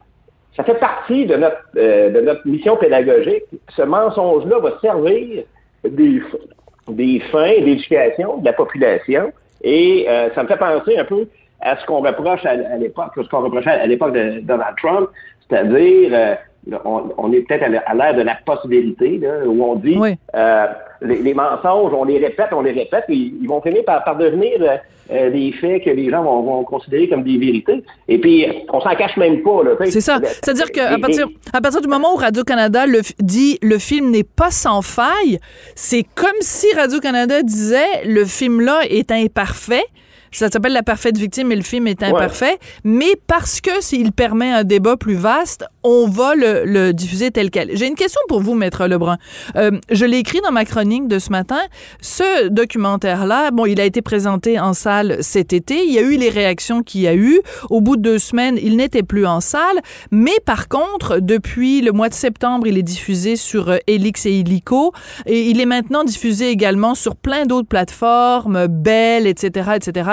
ça 0.60 0.66
fait 0.66 0.80
partie 0.80 1.26
de 1.26 1.36
notre, 1.38 2.42
mission 2.46 2.76
pédagogique. 2.76 3.46
Ce 3.78 3.82
mensonge-là 3.82 4.60
va 4.60 4.78
servir 4.82 5.44
des, 5.86 7.20
fins 7.32 7.62
d'éducation 7.62 8.38
de 8.38 8.46
la 8.46 8.52
population. 8.52 9.32
Et 9.64 10.06
euh, 10.10 10.30
ça 10.36 10.44
me 10.44 10.50
fait 10.50 10.58
penser 10.58 10.98
un 10.98 11.06
peu 11.06 11.28
à 11.62 11.78
ce 11.78 11.86
qu'on 11.86 12.02
reproche 12.02 12.46
à, 12.46 12.56
l'époque, 12.78 13.12
ce 13.16 13.30
qu'on 13.30 13.42
reprochait 13.42 13.70
à 13.70 13.86
l'époque 13.86 14.14
de 14.14 14.40
Donald 14.42 14.76
Trump, 14.78 15.10
c'est-à-dire 15.48 16.38
euh, 16.72 16.78
on, 17.18 17.32
est 17.32 17.42
peut-être 17.42 17.64
à 17.86 17.94
l'ère 17.94 18.16
de 18.16 18.22
la 18.22 18.36
possibilité, 18.46 19.20
où 19.46 19.64
on 19.64 19.76
dit 19.76 19.98
euh, 20.36 20.66
les, 21.02 21.34
mensonges, 21.34 21.94
on 21.94 22.04
les 22.04 22.20
répète, 22.20 22.50
on 22.52 22.62
les 22.62 22.72
répète, 22.72 23.06
et 23.10 23.14
ils 23.14 23.48
vont 23.48 23.62
finir 23.62 23.84
par, 23.86 24.18
devenir 24.18 24.80
euh, 25.12 25.30
des 25.32 25.52
faits 25.54 25.84
que 25.84 25.90
les 25.90 26.10
gens 26.10 26.24
vont, 26.24 26.64
considérer 26.64 27.08
comme 27.08 27.24
des 27.24 27.38
vérités. 27.38 27.84
Et 28.08 28.20
puis, 28.20 28.46
on 28.72 28.82
s'en 28.82 28.96
cache 28.96 29.18
même 29.18 29.42
pas. 29.42 29.62
C'est 29.86 30.02
ça. 30.02 30.20
C'est-à-dire 30.24 30.72
qu'à 30.72 30.98
partir, 31.00 31.28
à 31.54 31.62
partir 31.62 31.82
du 31.82 31.88
moment 31.88 32.14
où 32.14 32.18
Radio-Canada 32.18 32.86
dit 33.20 33.58
le 33.62 33.78
film 33.78 34.12
n'est 34.12 34.24
pas 34.24 34.52
sans 34.52 34.82
faille, 34.82 35.40
c'est 35.76 36.04
comme 36.16 36.30
si 36.42 36.68
Radio-Canada 36.76 37.42
disait 37.42 38.04
le 38.06 38.26
film-là 38.26 38.82
est 38.90 39.12
imparfait. 39.12 39.86
Ça 40.32 40.50
s'appelle 40.50 40.74
La 40.74 40.84
parfaite 40.84 41.18
victime 41.18 41.52
et 41.52 41.56
le 41.56 41.62
film 41.62 41.88
est 41.88 42.04
imparfait. 42.04 42.60
Mais 42.84 43.16
parce 43.28 43.62
que 43.62 43.82
s'il 43.82 44.12
permet 44.12 44.52
un 44.52 44.64
débat 44.64 44.98
plus 44.98 45.16
vaste, 45.16 45.66
on 45.84 46.08
va 46.08 46.36
le, 46.36 46.92
diffuser 46.92 47.32
tel 47.32 47.52
quel. 47.52 47.76
J'ai 47.76 47.88
une 47.88 47.96
question 47.96 48.20
pour 48.28 48.42
vous, 48.42 48.54
Maître 48.54 48.88
Lebrun. 48.88 49.18
Euh, 49.56 49.72
je 49.90 50.06
l'ai 50.06 50.18
écrit 50.18 50.42
dans 50.42 50.52
ma 50.52 50.66
chronique 50.66 51.08
de 51.08 51.20
ce 51.20 51.32
matin. 51.32 51.60
Ce 52.02 52.48
documentaire-là, 52.50 53.52
bon, 53.52 53.66
il 53.66 53.80
a 53.80 53.86
été 53.86 54.02
présenté 54.02 54.60
en 54.60 54.74
salle 54.74 55.18
cet 55.22 55.54
été. 55.54 55.86
Il 55.86 55.94
y 55.94 56.00
a 56.00 56.02
eu 56.02 56.18
les 56.18 56.30
réactions 56.30 56.84
qu'il 56.84 57.02
y 57.02 57.08
a 57.08 57.16
eu. 57.16 57.40
Au 57.70 57.82
bout 57.82 57.96
de 57.96 58.02
deux 58.02 58.20
semaines, 58.20 58.60
il 58.62 58.78
n'était 58.78 59.04
plus 59.04 59.26
en 59.26 59.40
salle. 59.40 59.80
Mais 60.12 60.38
par 60.46 60.68
contre, 60.68 61.20
depuis 61.20 61.82
le 61.82 61.92
mois 61.92 62.10
de 62.10 62.14
septembre, 62.14 62.68
il 62.68 62.78
est 62.78 62.84
diffusé 62.84 63.36
sur 63.36 63.70
euh, 63.70 63.78
Elix 63.88 64.26
et 64.26 64.32
Illico. 64.32 64.94
Et 65.26 65.50
il 65.50 65.62
est 65.62 65.66
maintenant 65.66 66.04
diffusé 66.04 66.50
également 66.50 66.96
sur 66.96 67.16
plein 67.16 67.46
d'autres 67.46 67.68
plateformes, 67.68 68.68
Bell, 68.68 69.28
etc., 69.28 69.72
etc., 69.76 70.10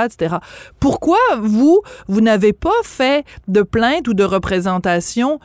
Pourquoi 0.80 1.18
vous, 1.40 1.80
vous 2.08 2.20
n'avez 2.20 2.52
pas 2.52 2.70
fait 2.84 3.24
de 3.48 3.62
plainte 3.62 4.08
ou 4.08 4.14
de 4.14 4.24
représentation 4.24 5.40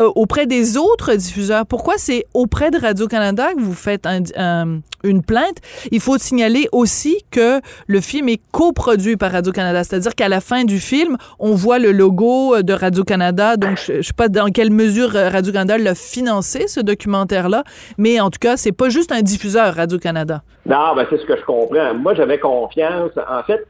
euh, 0.00 0.10
auprès 0.14 0.46
des 0.46 0.78
autres 0.78 1.14
diffuseurs? 1.14 1.66
Pourquoi 1.66 1.94
c'est 1.98 2.24
auprès 2.32 2.70
de 2.70 2.78
Radio-Canada 2.78 3.52
que 3.54 3.60
vous 3.60 3.74
faites 3.74 4.06
une 4.06 5.22
plainte? 5.22 5.58
Il 5.90 6.00
faut 6.00 6.16
signaler 6.16 6.66
aussi 6.72 7.18
que 7.30 7.60
le 7.86 8.00
film 8.00 8.30
est 8.30 8.40
coproduit 8.52 9.18
par 9.18 9.32
Radio-Canada, 9.32 9.84
c'est-à-dire 9.84 10.14
qu'à 10.14 10.30
la 10.30 10.40
fin 10.40 10.64
du 10.64 10.80
film, 10.80 11.18
on 11.38 11.54
voit 11.54 11.78
le 11.78 11.92
logo 11.92 12.54
euh, 12.54 12.62
de 12.62 12.72
Radio-Canada. 12.72 13.58
Donc, 13.58 13.78
je, 13.86 13.92
ne 13.92 14.02
sais 14.02 14.14
pas 14.14 14.28
dans 14.28 14.46
quelle 14.46 14.70
mesure 14.70 15.14
euh, 15.14 15.28
Radio-Canada 15.28 15.76
l'a 15.76 15.94
financé, 15.94 16.68
ce 16.68 16.80
documentaire-là, 16.80 17.62
mais 17.98 18.18
en 18.18 18.30
tout 18.30 18.38
cas, 18.40 18.56
c'est 18.56 18.72
pas 18.72 18.88
juste 18.88 19.12
un 19.12 19.20
diffuseur 19.20 19.74
Radio-Canada. 19.74 20.42
Non, 20.64 20.94
ben 20.96 21.06
c'est 21.10 21.18
ce 21.18 21.26
que 21.26 21.36
je 21.36 21.44
comprends. 21.44 21.92
Moi, 21.94 22.14
j'avais 22.14 22.38
confiance. 22.38 23.10
En 23.28 23.42
fait, 23.42 23.66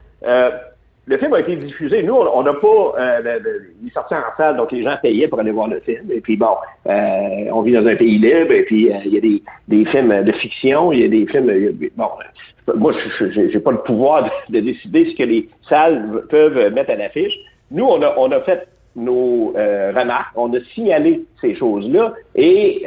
le 1.05 1.17
film 1.17 1.33
a 1.33 1.41
été 1.41 1.55
diffusé. 1.57 2.01
Nous, 2.03 2.13
on 2.13 2.43
n'a 2.43 2.53
pas. 2.53 2.93
Euh, 2.97 3.39
il 3.81 3.89
est 3.89 3.93
sorti 3.93 4.13
en 4.13 4.21
salle, 4.37 4.55
donc 4.55 4.71
les 4.71 4.83
gens 4.83 4.95
payaient 5.01 5.27
pour 5.27 5.39
aller 5.39 5.51
voir 5.51 5.67
le 5.67 5.79
film. 5.81 6.09
Et 6.11 6.21
puis 6.21 6.37
bon, 6.37 6.55
euh, 6.87 7.49
on 7.51 7.61
vit 7.61 7.73
dans 7.73 7.85
un 7.85 7.95
pays 7.95 8.17
libre, 8.17 8.51
et 8.51 8.63
puis 8.63 8.89
euh, 8.89 8.97
il 9.05 9.13
y 9.13 9.17
a 9.17 9.21
des, 9.21 9.43
des, 9.67 9.85
films 9.85 10.23
de 10.23 10.31
fiction, 10.31 10.93
il 10.93 11.01
y 11.01 11.03
a 11.03 11.07
des 11.09 11.25
films. 11.27 11.51
bon, 11.97 12.09
moi, 12.75 12.93
je 13.19 13.41
n'ai 13.41 13.59
pas 13.59 13.71
le 13.71 13.79
pouvoir 13.79 14.29
de, 14.49 14.59
décider 14.61 15.11
ce 15.11 15.17
que 15.17 15.23
les 15.23 15.49
salles 15.67 16.23
peuvent 16.29 16.73
mettre 16.73 16.91
à 16.91 16.95
l'affiche. 16.95 17.37
Nous, 17.69 17.85
on 17.85 18.01
a, 18.01 18.13
on 18.17 18.31
a 18.31 18.39
fait 18.41 18.67
nos 18.95 19.51
remarques, 19.51 20.31
on 20.35 20.53
a 20.53 20.59
signalé 20.73 21.25
ces 21.41 21.55
choses-là, 21.55 22.13
et 22.35 22.85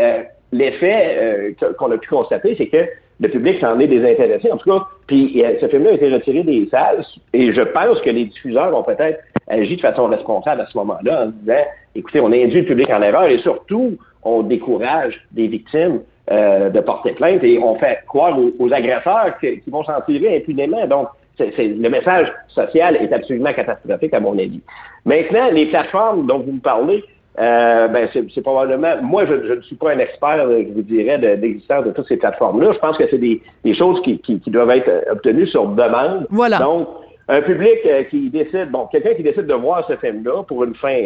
l'effet 0.52 1.54
qu'on 1.78 1.90
a 1.90 1.98
pu 1.98 2.08
constater, 2.08 2.54
c'est 2.56 2.68
que 2.68 2.88
le 3.20 3.28
public 3.28 3.60
s'en 3.60 3.78
est 3.80 3.88
désintéressé, 3.88 4.50
en 4.50 4.56
tout 4.56 4.70
cas. 4.70 4.86
Puis 5.06 5.42
ce 5.60 5.68
film-là 5.68 5.90
a 5.90 5.94
été 5.94 6.12
retiré 6.12 6.42
des 6.42 6.68
salles 6.70 7.04
et 7.32 7.52
je 7.52 7.62
pense 7.62 8.00
que 8.00 8.10
les 8.10 8.24
diffuseurs 8.24 8.76
ont 8.76 8.82
peut-être 8.82 9.20
agi 9.48 9.76
de 9.76 9.80
façon 9.80 10.06
responsable 10.06 10.62
à 10.62 10.66
ce 10.66 10.76
moment-là 10.78 11.24
en 11.24 11.26
disant, 11.26 11.64
écoutez, 11.94 12.20
on 12.20 12.32
induit 12.32 12.62
le 12.62 12.66
public 12.66 12.90
en 12.90 13.02
erreur 13.02 13.26
et 13.26 13.38
surtout, 13.38 13.96
on 14.24 14.42
décourage 14.42 15.24
des 15.30 15.46
victimes 15.46 16.00
euh, 16.32 16.70
de 16.70 16.80
porter 16.80 17.12
plainte 17.12 17.44
et 17.44 17.58
on 17.58 17.76
fait 17.76 18.00
croire 18.08 18.36
aux, 18.58 18.72
agresseurs 18.72 19.38
qui, 19.38 19.62
vont 19.68 19.84
s'en 19.84 20.00
tirer 20.00 20.38
impunément. 20.38 20.84
Donc, 20.88 21.08
le 21.38 21.88
message 21.88 22.32
social 22.48 22.96
est 22.96 23.12
absolument 23.12 23.52
catastrophique 23.52 24.12
à 24.12 24.20
mon 24.20 24.36
avis. 24.36 24.60
Maintenant, 25.04 25.50
les 25.52 25.66
plateformes 25.66 26.26
dont 26.26 26.40
vous 26.40 26.52
me 26.52 26.60
parlez, 26.60 27.04
euh, 27.38 27.88
ben 27.88 28.08
c'est 28.12 28.40
probablement. 28.40 29.02
Moi, 29.02 29.26
je, 29.26 29.54
ne 29.54 29.60
suis 29.60 29.76
pas 29.76 29.92
un 29.92 29.98
expert, 29.98 30.38
euh, 30.40 30.64
je 30.66 30.72
vous 30.72 30.82
dirais, 30.82 31.18
d'existence 31.18 31.84
de, 31.84 31.90
toutes 31.90 32.08
ces 32.08 32.16
plateformes-là. 32.16 32.72
Je 32.72 32.78
pense 32.78 32.96
que 32.96 33.04
c'est 33.10 33.18
des, 33.18 33.42
choses 33.74 34.00
qui, 34.02 34.20
doivent 34.46 34.70
être 34.70 35.10
obtenues 35.10 35.46
sur 35.46 35.68
demande. 35.68 36.26
Voilà. 36.30 36.58
Donc, 36.58 36.88
un 37.28 37.42
public 37.42 37.78
euh, 37.84 38.04
qui 38.04 38.30
décide, 38.30 38.70
bon, 38.70 38.86
quelqu'un 38.86 39.14
qui 39.14 39.22
décide 39.22 39.46
de 39.46 39.54
voir 39.54 39.86
ce 39.86 39.96
film-là 39.96 40.44
pour 40.44 40.64
une 40.64 40.74
fin, 40.76 40.96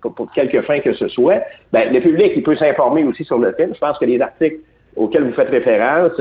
pour, 0.00 0.14
pour, 0.14 0.32
quelque 0.32 0.60
fin 0.62 0.80
que 0.80 0.92
ce 0.92 1.06
soit, 1.08 1.42
ben, 1.72 1.92
le 1.92 2.00
public, 2.00 2.32
il 2.34 2.42
peut 2.42 2.56
s'informer 2.56 3.04
aussi 3.04 3.24
sur 3.24 3.38
le 3.38 3.52
film. 3.52 3.70
Je 3.74 3.78
pense 3.78 3.98
que 3.98 4.06
les 4.06 4.20
articles 4.20 4.58
auxquels 4.96 5.24
vous 5.24 5.34
faites 5.34 5.50
référence, 5.50 6.12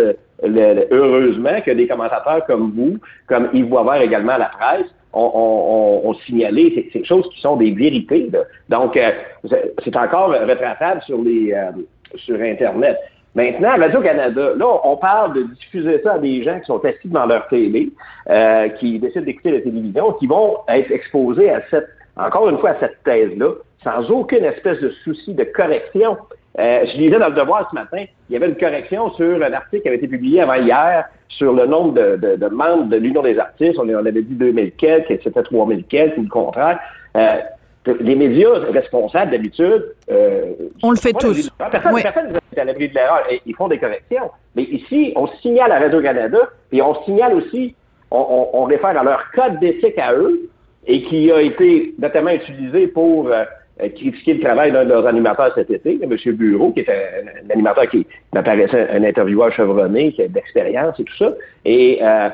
heureusement 0.44 1.62
que 1.66 1.72
des 1.72 1.88
commentateurs 1.88 2.46
comme 2.46 2.72
vous, 2.76 2.98
comme 3.28 3.50
Yves 3.54 3.68
Boisvert 3.68 4.02
également 4.02 4.34
à 4.34 4.40
la 4.40 4.52
presse, 4.58 4.88
ont, 5.14 6.16
signalé 6.26 6.90
ces, 6.92 7.04
choses 7.04 7.30
qui 7.30 7.42
sont 7.42 7.56
des 7.56 7.72
vérités. 7.72 8.30
Donc, 8.70 8.98
euh, 8.98 9.12
c'est 9.84 9.96
encore 9.96 10.30
retratable 10.30 11.02
sur 11.04 11.22
les 11.22 11.54
euh, 11.54 11.72
sur 12.16 12.40
Internet. 12.40 12.98
Maintenant, 13.36 13.76
Radio-Canada, 13.78 14.54
là, 14.56 14.80
on 14.84 14.96
parle 14.98 15.34
de 15.34 15.44
diffuser 15.56 16.00
ça 16.04 16.14
à 16.14 16.20
des 16.20 16.44
gens 16.44 16.60
qui 16.60 16.66
sont 16.66 16.84
assis 16.86 17.08
devant 17.08 17.26
leur 17.26 17.48
télé, 17.48 17.90
euh, 18.30 18.70
qui 18.70 19.00
décident 19.00 19.26
d'écouter 19.26 19.52
la 19.54 19.62
télévision, 19.62 20.14
qui 20.14 20.28
vont 20.28 20.58
être 20.68 20.92
exposés 20.92 21.50
à 21.50 21.62
cette, 21.72 21.88
encore 22.16 22.48
une 22.50 22.60
fois, 22.60 22.72
à 22.72 22.80
cette 22.80 23.02
thèse-là, 23.04 23.54
sans 23.84 24.12
aucune 24.12 24.46
espèce 24.46 24.80
de 24.82 24.90
souci 25.04 25.34
de 25.34 25.44
correction. 25.46 26.18
Euh, 26.60 26.86
je 26.86 26.98
lisais 26.98 27.18
dans 27.18 27.30
le 27.30 27.34
Devoir 27.34 27.68
ce 27.72 27.76
matin, 27.76 28.06
il 28.30 28.34
y 28.34 28.36
avait 28.36 28.48
une 28.48 28.56
correction 28.56 29.12
sur 29.14 29.44
un 29.44 29.54
article 29.54 29.82
qui 29.82 29.88
avait 29.88 29.98
été 29.98 30.08
publié 30.08 30.42
avant 30.42 30.54
hier 30.54 31.06
sur 31.28 31.52
le 31.52 31.66
nombre 31.66 31.94
de, 31.94 32.48
membres 32.50 32.86
de 32.86 32.98
l'Union 32.98 33.24
des 33.24 33.40
artistes. 33.40 33.80
On, 33.80 33.90
avait 33.90 34.12
dit 34.12 34.36
2000 34.36 34.74
quelques, 34.74 35.10
et 35.10 35.20
c'était 35.24 35.42
3000 35.42 35.86
quelques, 35.86 36.18
ou 36.18 36.22
le 36.22 36.30
contraire. 36.30 36.80
Euh, 37.18 37.40
les 38.00 38.16
médias 38.16 38.60
responsables 38.72 39.32
d'habitude. 39.32 39.84
Euh, 40.12 40.54
on 40.84 40.92
le 40.92 40.98
fait 40.98 41.14
tous. 41.14 41.50
Personne, 41.58 42.02
personne 42.02 42.32
n'est 42.32 42.60
à 42.60 42.64
l'abri 42.64 42.88
de 42.88 42.94
l'erreur. 42.94 43.24
Ils 43.46 43.56
font 43.56 43.68
des 43.68 43.80
corrections. 43.80 44.32
Mais 44.56 44.64
ici, 44.64 45.12
on 45.16 45.28
signale 45.42 45.72
à 45.72 45.80
Radio-Canada 45.80 46.38
et 46.72 46.82
on 46.82 47.04
signale 47.04 47.34
aussi, 47.34 47.76
on, 48.12 48.50
on, 48.54 48.64
réfère 48.66 48.98
à 48.98 49.04
leur 49.04 49.32
code 49.32 49.60
d'éthique 49.60 49.98
à 49.98 50.14
eux 50.14 50.50
et 50.86 51.04
qui 51.04 51.32
a 51.32 51.42
été 51.42 51.94
notamment 51.98 52.32
utilisé 52.32 52.88
pour 52.88 53.28
euh, 53.28 53.44
critiquer 53.90 54.36
le 54.36 54.40
travail 54.40 54.72
d'un 54.72 54.86
de 54.86 54.90
leurs 54.90 55.06
animateurs 55.08 55.54
cet 55.56 55.70
été, 55.70 56.00
M. 56.02 56.16
Bureau, 56.34 56.72
qui 56.72 56.82
est 56.82 56.90
un, 56.90 57.52
animateur 57.52 57.90
qui 57.90 58.06
m'apparaissait 58.34 58.90
un 58.92 59.04
intervieweur 59.04 59.52
chevronné, 59.52 60.14
qui 60.14 60.24
a 60.24 60.28
d'expérience 60.28 61.00
et 61.00 61.04
tout 61.04 61.18
ça. 61.18 61.34
Et 61.66 62.00
euh, 62.02 62.30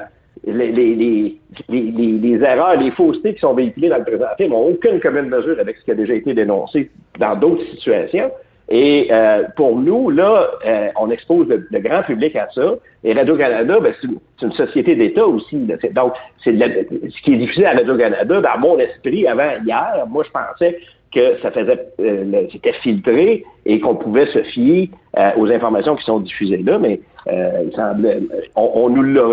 les, 0.46 0.72
les, 0.72 1.38
les, 1.70 1.92
les, 1.92 2.44
erreurs, 2.44 2.78
les 2.78 2.92
faussetés 2.92 3.34
qui 3.34 3.40
sont 3.40 3.54
véhiculées 3.54 3.90
dans 3.90 3.98
le 3.98 4.06
présent 4.06 4.28
film 4.38 4.52
n'ont 4.52 4.70
aucune 4.70 5.00
commune 5.00 5.30
mesure 5.30 5.60
avec 5.60 5.78
ce 5.78 5.86
qui 5.86 5.92
a 5.92 5.96
déjà 5.96 6.14
été 6.14 6.34
dénoncé 6.34 6.90
dans 7.20 7.36
d'autres 7.36 7.66
situations. 7.72 8.32
Et 8.72 9.08
euh, 9.12 9.44
pour 9.56 9.76
nous, 9.76 10.12
là, 10.12 10.48
euh, 10.66 10.90
on 11.00 11.10
expose 11.10 11.48
le, 11.48 11.80
grand 11.80 12.04
public 12.04 12.36
à 12.36 12.48
ça. 12.54 12.76
Et 13.04 13.14
Radio-Canada, 13.14 13.80
ben, 13.80 13.94
c'est 14.00 14.46
une, 14.46 14.52
société 14.52 14.96
d'État 14.96 15.26
aussi. 15.26 15.58
Donc, 15.92 16.14
ce 16.38 16.52
qui 16.52 17.34
est 17.34 17.38
difficile 17.38 17.66
à 17.66 17.74
Radio-Canada, 17.74 18.42
dans 18.42 18.60
mon 18.60 18.78
esprit, 18.78 19.26
avant 19.26 19.50
hier, 19.66 20.06
moi, 20.08 20.24
je 20.24 20.30
pensais 20.30 20.80
que 21.14 21.40
ça 21.42 21.52
faisait, 21.52 21.88
euh, 22.00 22.48
c'était 22.52 22.74
filtré 22.74 23.44
et 23.66 23.80
qu'on 23.80 23.96
pouvait 23.96 24.28
se 24.28 24.44
fier 24.44 24.90
euh, 25.18 25.32
aux 25.38 25.52
informations 25.52 25.96
qui 25.96 26.06
sont 26.06 26.20
diffusées 26.20 26.58
là, 26.58 26.78
mais 26.78 27.00
euh, 27.28 27.64
il 27.66 27.76
semblait, 27.76 28.20
on, 28.56 28.72
on 28.76 28.90
nous 28.90 29.02
l'a, 29.02 29.24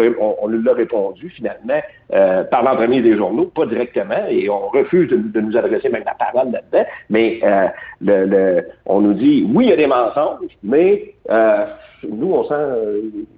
on, 0.40 0.48
nous 0.48 0.62
l'a 0.62 0.72
répondu 0.72 1.28
finalement 1.30 1.80
par 2.50 2.62
l'entremise 2.62 3.02
des 3.02 3.16
journaux, 3.16 3.46
pas 3.46 3.66
directement, 3.66 4.26
et 4.28 4.48
on 4.48 4.68
refuse 4.68 5.08
de, 5.10 5.40
nous 5.40 5.56
adresser 5.56 5.88
même 5.88 6.04
la 6.04 6.14
parole 6.14 6.52
là-dedans, 6.52 6.88
mais 7.10 7.40
le, 8.00 8.26
le, 8.26 8.64
on 8.86 9.00
nous 9.00 9.14
dit 9.14 9.46
oui, 9.52 9.66
il 9.66 9.70
y 9.70 9.72
a 9.72 9.76
des 9.76 9.86
mensonges, 9.86 10.56
mais 10.62 11.14
nous, 12.08 12.32
on 12.32 12.44
sent, 12.44 12.54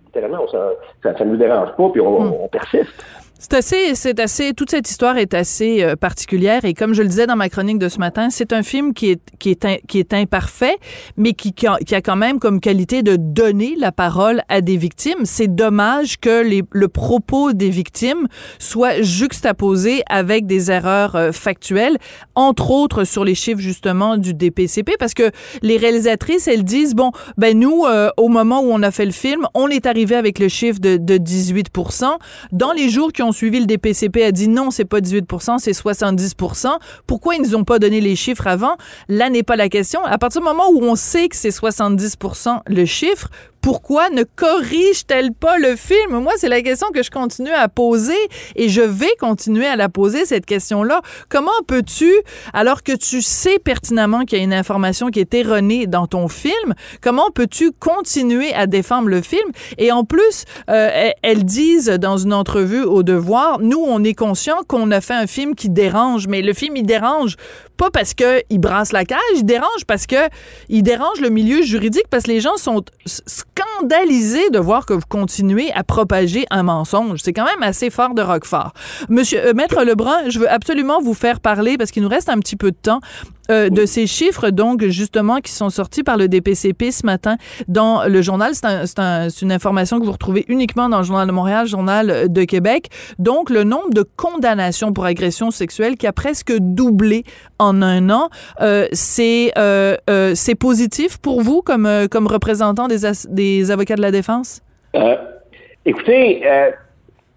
littéralement, 0.06 0.44
on 0.44 0.48
sent, 0.48 0.76
ça 1.02 1.24
ne 1.24 1.30
nous 1.30 1.36
dérange 1.36 1.74
pas, 1.76 1.88
puis 1.90 2.00
on, 2.00 2.20
hmm. 2.20 2.32
on 2.42 2.48
persiste. 2.48 3.04
C'est 3.40 3.54
assez, 3.54 3.94
c'est 3.94 4.18
assez, 4.18 4.52
toute 4.52 4.72
cette 4.72 4.90
histoire 4.90 5.16
est 5.16 5.32
assez 5.32 5.84
euh, 5.84 5.94
particulière 5.94 6.64
et 6.64 6.74
comme 6.74 6.92
je 6.92 7.02
le 7.02 7.08
disais 7.08 7.28
dans 7.28 7.36
ma 7.36 7.48
chronique 7.48 7.78
de 7.78 7.88
ce 7.88 8.00
matin, 8.00 8.30
c'est 8.30 8.52
un 8.52 8.64
film 8.64 8.92
qui 8.92 9.10
est 9.10 9.20
qui 9.38 9.50
est 9.50 9.86
qui 9.86 10.00
est 10.00 10.12
imparfait, 10.12 10.76
mais 11.16 11.34
qui, 11.34 11.52
qui 11.52 11.68
a, 11.68 12.00
quand 12.02 12.16
même 12.16 12.40
comme 12.40 12.58
qualité 12.58 13.04
de 13.04 13.14
donner 13.14 13.76
la 13.78 13.92
parole 13.92 14.42
à 14.48 14.60
des 14.60 14.76
victimes. 14.76 15.24
C'est 15.24 15.46
dommage 15.54 16.18
que 16.18 16.42
les, 16.42 16.64
le 16.72 16.88
propos 16.88 17.52
des 17.52 17.70
victimes 17.70 18.26
soit 18.58 19.02
juxtaposé 19.02 20.02
avec 20.10 20.46
des 20.46 20.72
erreurs 20.72 21.14
euh, 21.14 21.30
factuelles, 21.30 21.96
entre 22.34 22.72
autres 22.72 23.04
sur 23.04 23.24
les 23.24 23.36
chiffres 23.36 23.60
justement 23.60 24.16
du 24.16 24.34
DPCP, 24.34 24.96
parce 24.98 25.14
que 25.14 25.30
les 25.62 25.76
réalisatrices 25.76 26.48
elles 26.48 26.64
disent 26.64 26.96
bon 26.96 27.12
ben 27.36 27.56
nous 27.56 27.84
euh, 27.84 28.10
au 28.16 28.26
moment 28.26 28.62
où 28.62 28.72
on 28.72 28.82
a 28.82 28.90
fait 28.90 29.06
le 29.06 29.12
film, 29.12 29.46
on 29.54 29.68
est 29.68 29.86
arrivé 29.86 30.16
avec 30.16 30.40
le 30.40 30.48
chiffre 30.48 30.80
de, 30.80 30.96
de 30.96 31.18
18%. 31.18 32.16
Dans 32.50 32.72
les 32.72 32.88
jours 32.88 33.12
qui 33.12 33.22
ont 33.22 33.27
suivi 33.32 33.60
le 33.60 33.66
DPCP 33.66 34.24
a 34.24 34.32
dit 34.32 34.48
non, 34.48 34.70
c'est 34.70 34.84
pas 34.84 35.00
18 35.00 35.26
c'est 35.58 35.72
70 35.72 36.34
Pourquoi 37.06 37.34
ils 37.34 37.42
nous 37.42 37.54
ont 37.54 37.64
pas 37.64 37.78
donné 37.78 38.00
les 38.00 38.16
chiffres 38.16 38.46
avant? 38.46 38.76
Là 39.08 39.30
n'est 39.30 39.42
pas 39.42 39.56
la 39.56 39.68
question. 39.68 40.04
À 40.04 40.18
partir 40.18 40.40
du 40.40 40.46
moment 40.46 40.70
où 40.70 40.82
on 40.82 40.96
sait 40.96 41.28
que 41.28 41.36
c'est 41.36 41.50
70% 41.50 42.60
le 42.66 42.84
chiffre, 42.84 43.28
pourquoi 43.60 44.10
ne 44.10 44.22
corrige-t-elle 44.22 45.32
pas 45.32 45.58
le 45.58 45.76
film? 45.76 46.18
Moi, 46.20 46.32
c'est 46.36 46.48
la 46.48 46.62
question 46.62 46.88
que 46.92 47.02
je 47.02 47.10
continue 47.10 47.50
à 47.50 47.68
poser 47.68 48.16
et 48.56 48.68
je 48.68 48.80
vais 48.80 49.14
continuer 49.18 49.66
à 49.66 49.76
la 49.76 49.88
poser, 49.88 50.26
cette 50.26 50.46
question-là. 50.46 51.02
Comment 51.28 51.50
peux-tu, 51.66 52.12
alors 52.52 52.82
que 52.82 52.92
tu 52.92 53.22
sais 53.22 53.58
pertinemment 53.58 54.24
qu'il 54.24 54.38
y 54.38 54.40
a 54.40 54.44
une 54.44 54.52
information 54.52 55.08
qui 55.08 55.20
est 55.20 55.34
erronée 55.34 55.86
dans 55.86 56.06
ton 56.06 56.28
film, 56.28 56.74
comment 57.00 57.30
peux-tu 57.30 57.72
continuer 57.72 58.52
à 58.54 58.66
défendre 58.66 59.08
le 59.08 59.22
film? 59.22 59.50
Et 59.76 59.92
en 59.92 60.04
plus, 60.04 60.44
euh, 60.70 61.10
elles 61.22 61.44
disent 61.44 61.88
dans 61.88 62.18
une 62.18 62.32
entrevue 62.32 62.82
au 62.82 63.02
Devoir, 63.02 63.58
nous, 63.60 63.82
on 63.82 64.04
est 64.04 64.14
conscient 64.14 64.58
qu'on 64.66 64.90
a 64.90 65.00
fait 65.00 65.14
un 65.14 65.26
film 65.26 65.54
qui 65.54 65.68
dérange, 65.68 66.26
mais 66.28 66.42
le 66.42 66.52
film, 66.52 66.76
il 66.76 66.84
dérange 66.84 67.36
pas 67.78 67.90
parce 67.90 68.12
qu'il 68.12 68.58
brasse 68.58 68.92
la 68.92 69.04
cage, 69.04 69.18
il 69.36 69.44
dérange 69.44 69.84
parce 69.86 70.06
que 70.06 70.16
il 70.68 70.82
dérange 70.82 71.20
le 71.20 71.30
milieu 71.30 71.62
juridique 71.62 72.08
parce 72.10 72.24
que 72.24 72.30
les 72.32 72.40
gens 72.40 72.56
sont 72.56 72.84
de 74.52 74.58
voir 74.58 74.86
que 74.86 74.92
vous 74.92 75.06
continuez 75.08 75.72
à 75.72 75.84
propager 75.84 76.46
un 76.50 76.62
mensonge. 76.62 77.20
C'est 77.22 77.32
quand 77.32 77.44
même 77.44 77.62
assez 77.62 77.90
fort 77.90 78.14
de 78.14 78.22
Roquefort. 78.22 78.72
Monsieur 79.08 79.44
euh, 79.44 79.54
Maître 79.54 79.84
Lebrun, 79.84 80.28
je 80.28 80.38
veux 80.38 80.50
absolument 80.50 81.00
vous 81.00 81.14
faire 81.14 81.40
parler 81.40 81.76
parce 81.76 81.90
qu'il 81.90 82.02
nous 82.02 82.08
reste 82.08 82.28
un 82.28 82.38
petit 82.38 82.56
peu 82.56 82.70
de 82.70 82.76
temps 82.76 83.00
euh, 83.50 83.70
de 83.70 83.86
ces 83.86 84.06
chiffres, 84.06 84.50
donc, 84.50 84.84
justement, 84.88 85.38
qui 85.38 85.52
sont 85.52 85.70
sortis 85.70 86.02
par 86.02 86.18
le 86.18 86.28
DPCP 86.28 86.90
ce 86.90 87.06
matin 87.06 87.36
dans 87.66 88.04
le 88.06 88.20
journal. 88.20 88.52
C'est 88.54 88.98
un, 88.98 89.28
une 89.28 89.52
information 89.52 89.98
que 89.98 90.04
vous 90.04 90.12
retrouvez 90.12 90.44
uniquement 90.48 90.88
dans 90.88 90.98
le 90.98 91.04
Journal 91.04 91.26
de 91.26 91.32
Montréal, 91.32 91.66
Journal 91.66 92.30
de 92.30 92.44
Québec. 92.44 92.90
Donc, 93.18 93.48
le 93.48 93.64
nombre 93.64 93.90
de 93.94 94.04
condamnations 94.16 94.92
pour 94.92 95.06
agression 95.06 95.50
sexuelle 95.50 95.96
qui 95.96 96.06
a 96.06 96.12
presque 96.12 96.52
doublé 96.58 97.24
en 97.58 97.82
un 97.82 98.10
an. 98.10 98.28
Euh, 98.60 98.86
c'est 98.92 99.52
euh, 99.58 99.96
euh 100.10 100.34
positif 100.58 101.18
pour 101.18 101.42
vous 101.42 101.60
comme, 101.62 101.86
euh, 101.86 102.08
comme 102.08 102.26
représentant 102.26 102.88
des, 102.88 102.98
des 103.28 103.47
avocats 103.70 103.96
de 103.96 104.02
la 104.02 104.10
défense? 104.10 104.62
écoutez, 105.84 106.42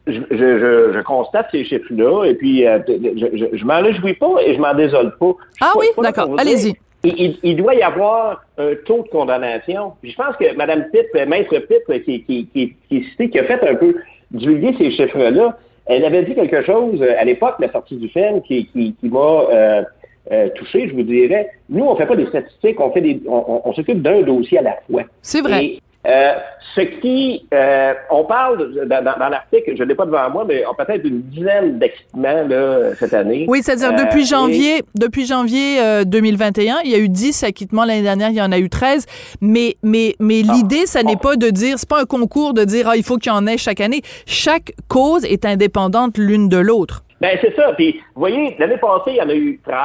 je, 0.07 0.19
je, 0.31 0.93
je, 0.93 1.01
constate 1.01 1.47
ces 1.51 1.63
chiffres-là 1.63 2.25
et 2.25 2.33
puis 2.33 2.65
euh, 2.65 2.79
je, 2.87 3.57
je, 3.57 3.65
m'en 3.65 3.81
réjouis 3.81 4.15
pas 4.15 4.35
et 4.45 4.55
je 4.55 4.59
m'en 4.59 4.73
désole 4.73 5.15
pas. 5.19 5.33
Ah 5.61 5.71
oui, 5.77 5.87
d'accord. 6.01 6.29
Allez-y. 6.37 6.75
Il, 7.03 7.37
il, 7.41 7.55
doit 7.55 7.73
y 7.73 7.81
avoir 7.81 8.43
un 8.57 8.75
taux 8.85 9.03
de 9.03 9.09
condamnation. 9.09 9.93
je 10.03 10.15
pense 10.15 10.35
que 10.37 10.55
Mme 10.55 10.85
Pitt, 10.91 11.07
Maître 11.27 11.57
Pitt, 11.57 12.03
qui, 12.05 12.23
qui, 12.23 12.47
qui, 12.47 12.75
qui 12.87 12.97
est 12.97 13.03
citée, 13.09 13.29
qui 13.29 13.39
a 13.39 13.43
fait 13.43 13.67
un 13.67 13.75
peu 13.75 13.95
divulguer 14.29 14.75
ces 14.77 14.91
chiffres-là, 14.91 15.57
elle 15.87 16.05
avait 16.05 16.23
dit 16.23 16.35
quelque 16.35 16.63
chose 16.63 17.01
euh, 17.01 17.15
à 17.19 17.25
l'époque 17.25 17.59
de 17.59 17.65
la 17.65 17.71
sortie 17.71 17.95
du 17.95 18.07
film 18.09 18.41
qui, 18.43 18.67
qui, 18.67 18.93
qui 18.99 19.09
m'a 19.09 19.19
euh, 19.19 19.83
euh, 20.31 20.49
touché, 20.55 20.87
je 20.89 20.93
vous 20.93 21.01
dirais. 21.01 21.49
Nous, 21.69 21.83
on 21.83 21.95
fait 21.95 22.05
pas 22.05 22.15
des 22.15 22.27
statistiques, 22.27 22.79
on 22.79 22.91
fait 22.91 23.01
des, 23.01 23.19
on, 23.27 23.61
on, 23.65 23.73
s'occupe 23.73 24.01
d'un 24.03 24.21
dossier 24.21 24.59
à 24.59 24.61
la 24.61 24.77
fois. 24.87 25.03
C'est 25.23 25.41
vrai. 25.41 25.79
Euh, 26.07 26.33
ce 26.73 26.81
qui, 26.81 27.47
euh, 27.53 27.93
on 28.09 28.23
parle 28.23 28.87
dans, 28.87 29.03
dans, 29.03 29.29
l'article, 29.29 29.73
je 29.77 29.83
ne 29.83 29.87
l'ai 29.87 29.93
pas 29.93 30.05
devant 30.05 30.31
moi, 30.31 30.45
mais 30.47 30.63
on 30.65 30.73
peut-être 30.73 31.05
une 31.05 31.21
dizaine 31.21 31.77
d'équipements 31.77 32.43
là, 32.47 32.95
cette 32.95 33.13
année. 33.13 33.45
Oui, 33.47 33.61
c'est-à-dire 33.61 33.93
depuis 33.93 34.23
euh, 34.23 34.25
janvier, 34.25 34.81
depuis 34.95 35.27
janvier 35.27 36.03
2021, 36.05 36.79
il 36.85 36.91
y 36.91 36.95
a 36.95 36.97
eu 36.97 37.09
10 37.09 37.43
acquittements 37.43 37.85
l'année 37.85 38.01
dernière, 38.01 38.29
il 38.29 38.35
y 38.35 38.41
en 38.41 38.51
a 38.51 38.57
eu 38.57 38.69
13. 38.69 39.05
Mais, 39.41 39.75
mais, 39.83 40.15
mais 40.19 40.41
ah, 40.47 40.53
l'idée, 40.53 40.87
ça 40.87 41.03
n'est 41.03 41.17
pas 41.17 41.35
de 41.35 41.49
dire, 41.51 41.77
c'est 41.77 41.89
pas 41.89 42.01
un 42.01 42.05
concours 42.05 42.55
de 42.55 42.63
dire, 42.63 42.87
ah, 42.89 42.95
il 42.95 43.03
faut 43.03 43.17
qu'il 43.17 43.31
y 43.31 43.35
en 43.35 43.45
ait 43.45 43.57
chaque 43.57 43.79
année. 43.79 44.01
Chaque 44.25 44.73
cause 44.87 45.23
est 45.25 45.45
indépendante 45.45 46.17
l'une 46.17 46.49
de 46.49 46.57
l'autre. 46.57 47.03
Ben 47.19 47.37
c'est 47.41 47.55
ça. 47.55 47.73
Puis, 47.73 48.01
vous 48.15 48.21
voyez, 48.21 48.55
l'année 48.57 48.77
passée, 48.77 49.11
il 49.11 49.17
y 49.17 49.21
en 49.21 49.29
a 49.29 49.35
eu 49.35 49.59
13. 49.63 49.77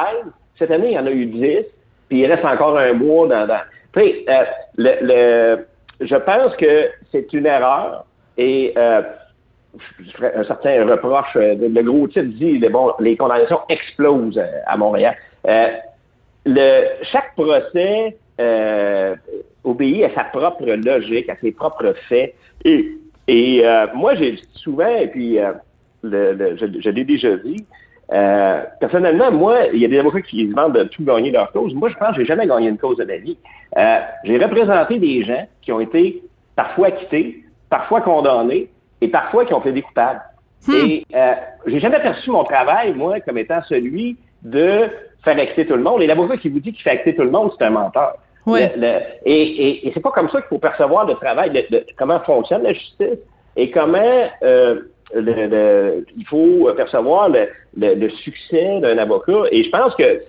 Cette 0.57 0.71
année, 0.71 0.87
il 0.87 0.93
y 0.93 0.99
en 0.99 1.05
a 1.05 1.11
eu 1.11 1.27
10. 1.27 1.43
Puis 2.09 2.19
il 2.21 2.25
reste 2.25 2.43
encore 2.43 2.75
un 2.75 2.93
mois 2.93 3.27
dans. 3.27 3.45
dans... 3.45 3.59
Tu 3.93 4.01
sais, 4.01 4.25
le, 4.77 4.91
le 5.01 5.67
je 5.99 6.15
pense 6.15 6.55
que 6.55 6.89
c'est 7.11 7.31
une 7.33 7.45
erreur 7.45 8.05
et 8.37 8.73
euh, 8.77 9.01
un 10.35 10.43
certain 10.43 10.85
reproche. 10.85 11.35
Euh, 11.35 11.55
le 11.59 11.81
gros 11.81 12.07
titre 12.07 12.25
dit 12.25 12.59
bon, 12.69 12.93
les 12.99 13.17
condamnations 13.17 13.61
explosent 13.69 14.37
euh, 14.37 14.59
à 14.65 14.77
Montréal. 14.77 15.15
Le, 16.45 17.03
chaque 17.03 17.35
procès 17.35 18.17
obéit 19.63 20.03
à 20.05 20.13
sa 20.13 20.23
propre 20.25 20.65
logique, 20.65 21.29
à 21.29 21.35
ses 21.37 21.51
propres 21.51 21.93
faits. 22.07 22.35
Et, 22.63 22.91
et 23.27 23.63
moi, 23.93 24.15
j'ai 24.15 24.39
souvent, 24.53 24.95
et 24.95 25.07
puis 25.07 25.37
le, 26.03 26.55
je, 26.55 26.65
je 26.79 26.89
l'ai 26.89 27.03
déjà 27.03 27.35
dit, 27.37 27.65
euh, 28.13 28.63
personnellement, 28.79 29.31
moi, 29.31 29.67
il 29.73 29.79
y 29.79 29.85
a 29.85 29.87
des 29.87 29.99
avocats 29.99 30.21
qui 30.21 30.49
se 30.49 30.55
vendent 30.55 30.77
de 30.77 30.83
tout 30.85 31.03
gagner 31.03 31.31
leur 31.31 31.51
cause. 31.51 31.73
Moi, 31.73 31.89
je 31.89 31.95
pense 31.95 32.11
que 32.11 32.21
j'ai 32.21 32.25
jamais 32.25 32.47
gagné 32.47 32.69
une 32.69 32.77
cause 32.77 32.97
de 32.97 33.03
ma 33.03 33.17
vie. 33.17 33.37
Euh, 33.77 33.99
j'ai 34.23 34.37
représenté 34.37 34.97
des 34.99 35.23
gens 35.23 35.45
qui 35.61 35.71
ont 35.71 35.79
été 35.79 36.23
parfois 36.55 36.87
acquittés, 36.87 37.43
parfois 37.69 38.01
condamnés 38.01 38.69
et 39.01 39.09
parfois 39.09 39.45
qui 39.45 39.53
ont 39.53 39.61
fait 39.61 39.73
des 39.73 39.81
coupables. 39.81 40.21
Hmm. 40.67 40.73
Et 40.73 41.05
euh, 41.13 41.33
j'ai 41.65 41.79
jamais 41.79 41.99
perçu 41.99 42.31
mon 42.31 42.43
travail, 42.43 42.93
moi, 42.93 43.19
comme 43.19 43.37
étant 43.37 43.61
celui 43.67 44.17
de 44.41 44.87
faire 45.23 45.37
acquitter 45.37 45.65
tout 45.65 45.75
le 45.75 45.83
monde. 45.83 46.01
Et 46.01 46.07
l'avocat 46.07 46.37
qui 46.37 46.49
vous 46.49 46.59
dit 46.59 46.71
qu'il 46.71 46.81
fait 46.81 46.91
acquitter 46.91 47.15
tout 47.15 47.23
le 47.23 47.31
monde, 47.31 47.51
c'est 47.57 47.65
un 47.65 47.71
menteur. 47.71 48.15
Oui. 48.45 48.61
et 48.61 49.33
et, 49.33 49.87
et 49.87 49.91
c'est 49.93 49.99
pas 49.99 50.11
comme 50.11 50.29
ça 50.29 50.39
qu'il 50.39 50.47
faut 50.47 50.57
percevoir 50.57 51.05
le 51.05 51.15
travail, 51.15 51.51
de, 51.51 51.85
comment 51.97 52.21
fonctionne 52.21 52.63
la 52.63 52.71
justice 52.71 53.19
et 53.57 53.71
comment 53.71 54.29
euh, 54.43 54.83
il 55.15 56.25
faut 56.27 56.69
percevoir 56.75 57.29
le, 57.29 58.09
succès 58.09 58.79
d'un 58.79 58.97
avocat. 58.97 59.43
Et 59.51 59.63
je 59.63 59.69
pense 59.69 59.95
que 59.95 60.21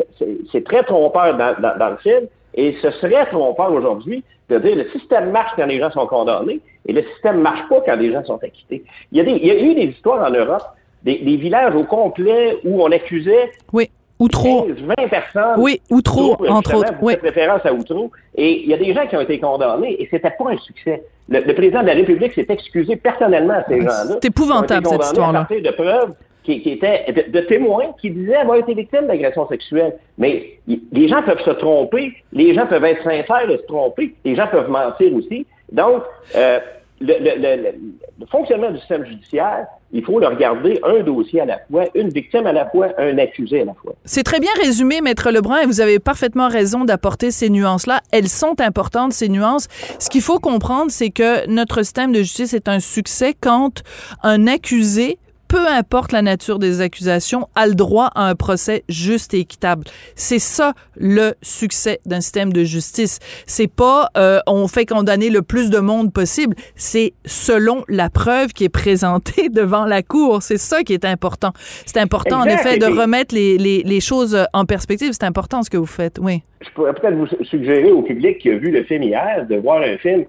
c'est 0.53 0.65
très 0.65 0.83
trompeur 0.85 1.37
dans, 1.37 1.91
le 1.91 1.97
film. 1.99 2.27
Et 2.55 2.75
ce 2.83 2.91
serait 2.93 3.27
trompeur 3.27 3.73
aujourd'hui 3.73 4.25
de 4.49 4.59
dire 4.59 4.77
le 4.77 4.89
système 4.91 5.31
marche 5.31 5.53
quand 5.57 5.67
les 5.67 5.79
gens 5.79 5.91
sont 5.91 6.07
condamnés 6.07 6.61
et 6.87 6.93
le 6.93 7.03
système 7.13 7.41
marche 7.41 7.69
pas 7.69 7.81
quand 7.85 7.97
les 7.97 8.13
gens 8.13 8.25
sont 8.25 8.43
acquittés. 8.43 8.83
Il 9.13 9.19
y 9.19 9.21
a, 9.21 9.25
des, 9.25 9.33
il 9.33 9.47
y 9.47 9.51
a 9.51 9.61
eu 9.61 9.75
des 9.75 9.85
histoires 9.85 10.27
en 10.27 10.31
Europe, 10.31 10.63
des, 11.03 11.19
des 11.19 11.37
villages 11.37 11.75
au 11.75 11.85
complet 11.85 12.57
où 12.65 12.83
on 12.83 12.91
accusait 12.91 13.51
oui. 13.73 13.91
Ou 14.21 14.29
trop. 14.29 14.63
15, 14.67 14.77
20 14.99 15.09
personnes. 15.09 15.55
Oui, 15.59 15.81
ou 15.91 16.01
trop, 16.03 16.37
entre 16.49 16.75
autres. 16.77 16.93
Oui. 17.03 17.15
référence 17.23 17.65
à 17.65 17.73
Outreau. 17.73 18.11
Et 18.37 18.63
il 18.63 18.69
y 18.69 18.75
a 18.75 18.77
des 18.77 18.93
gens 18.93 19.07
qui 19.07 19.17
ont 19.17 19.21
été 19.21 19.39
condamnés 19.39 20.01
et 20.03 20.09
c'était 20.11 20.31
pas 20.31 20.51
un 20.51 20.57
succès. 20.59 21.03
Le, 21.29 21.41
le 21.41 21.55
président 21.55 21.83
de 21.83 21.87
la 21.87 21.95
République 21.95 22.33
s'est 22.33 22.47
excusé 22.49 22.97
personnellement 22.97 23.55
à 23.55 23.65
ces 23.69 23.81
gens-là. 23.81 24.05
C'est 24.21 24.25
épouvantable, 24.27 24.87
cette 24.89 25.05
histoire-là. 25.05 25.47
De 25.51 25.71
preuves 25.71 26.15
qui, 26.43 26.63
qui 26.63 26.71
étaient 26.73 27.05
de, 27.13 27.31
de 27.31 27.41
témoins 27.47 27.93
qui 28.01 28.11
disaient 28.11 28.37
avoir 28.37 28.57
été 28.59 28.73
victimes 28.75 29.07
d'agression 29.07 29.47
sexuelle. 29.49 29.95
Mais 30.17 30.59
y- 30.67 30.81
les 30.93 31.07
gens 31.07 31.23
peuvent 31.23 31.43
se 31.45 31.51
tromper, 31.51 32.15
les 32.33 32.55
gens 32.55 32.67
peuvent 32.67 32.85
être 32.87 33.03
sincères 33.05 33.49
et 33.51 33.57
se 33.59 33.67
tromper, 33.67 34.15
les 34.25 34.35
gens 34.35 34.47
peuvent 34.49 34.71
mentir 34.71 35.15
aussi. 35.15 35.47
Donc, 35.71 36.03
euh, 36.35 36.59
le, 37.01 38.27
fonctionnement 38.31 38.71
du 38.71 38.79
système 38.79 39.05
judiciaire, 39.05 39.67
il 39.93 40.05
faut 40.05 40.19
le 40.19 40.27
regarder 40.27 40.81
un 40.85 41.03
dossier 41.03 41.41
à 41.41 41.47
la 41.47 41.59
fois, 41.71 41.85
une 41.95 42.11
victime 42.11 42.47
à 42.47 42.53
la 42.53 42.69
fois, 42.69 42.89
un 42.99 43.17
accusé 43.19 43.63
à 43.63 43.65
la 43.65 43.75
fois. 43.75 43.95
C'est 44.05 44.23
très 44.23 44.41
bien 44.41 44.51
résumé, 44.63 45.01
Maître 45.01 45.31
Lebrun, 45.31 45.61
et 45.61 45.67
vous 45.67 45.81
avez 45.81 45.99
parfaitement 45.99 46.49
raison 46.49 46.85
d'apporter 46.85 47.31
ces 47.31 47.49
nuances-là. 47.49 48.01
Elles 48.13 48.29
sont 48.29 48.61
importantes, 48.61 49.13
ces 49.13 49.29
nuances. 49.29 49.69
Ce 49.99 50.11
qu'il 50.11 50.23
faut 50.23 50.39
comprendre, 50.41 50.91
c'est 50.91 51.11
que 51.11 51.49
notre 51.49 51.83
système 51.83 52.13
de 52.13 52.19
justice 52.19 52.53
est 52.53 52.69
un 52.69 52.81
succès 52.81 53.35
quand 53.41 53.83
un 54.23 54.47
accusé 54.47 55.19
peu 55.49 55.67
importe 55.67 56.13
la 56.13 56.23
nature 56.23 56.59
des 56.59 56.81
accusations, 56.81 57.49
a 57.55 57.67
le 57.67 57.75
droit 57.75 58.11
à 58.15 58.29
un 58.29 58.35
procès 58.35 58.85
juste 58.89 59.35
et 59.35 59.41
équitable. 59.41 59.85
C'est 60.15 60.39
ça 60.39 60.75
le 60.97 61.33
succès 61.43 62.01
d'un 62.07 62.21
système 62.21 62.53
de 62.53 62.65
justice. 62.65 63.19
C'est 63.47 63.73
pas 63.73 64.09
euh, 64.17 64.41
on 64.47 64.69
fait 64.69 64.87
condamner 64.87 65.31
le 65.31 65.43
plus 65.43 65.71
de 65.71 65.79
monde 65.79 66.13
possible. 66.13 66.55
C'est 66.77 67.15
selon 67.25 67.85
la 67.89 68.11
preuve 68.11 68.53
qui 68.53 68.65
est 68.65 68.69
présentée 68.69 69.49
devant 69.51 69.87
la 69.87 70.03
cour. 70.03 70.43
C'est 70.43 70.59
ça 70.59 70.83
qui 70.83 70.93
est 70.93 71.05
important. 71.05 71.53
C'est 71.87 71.99
important 71.99 72.45
Exact. 72.45 72.67
en 72.67 72.71
effet 72.71 72.79
de 72.79 72.87
remettre 72.87 73.35
les, 73.35 73.59
les, 73.59 73.83
les 73.83 74.01
choses 74.01 74.39
en 74.53 74.65
perspective. 74.65 75.11
C'est 75.13 75.25
important 75.25 75.63
ce 75.63 75.71
que 75.71 75.77
vous 75.77 75.87
faites. 75.87 76.19
Oui. 76.21 76.43
je 76.61 76.71
pourrais 76.75 76.93
peut-être 76.93 77.15
vous 77.15 77.27
suggérer 77.45 77.91
au 77.91 78.03
public 78.03 78.39
qui 78.39 78.51
a 78.51 78.57
vu 78.59 78.71
le 78.71 78.85
film 78.85 79.03
hier 79.03 79.47
de 79.49 79.57
voir 79.57 79.83
un 79.83 79.97
film 79.99 80.25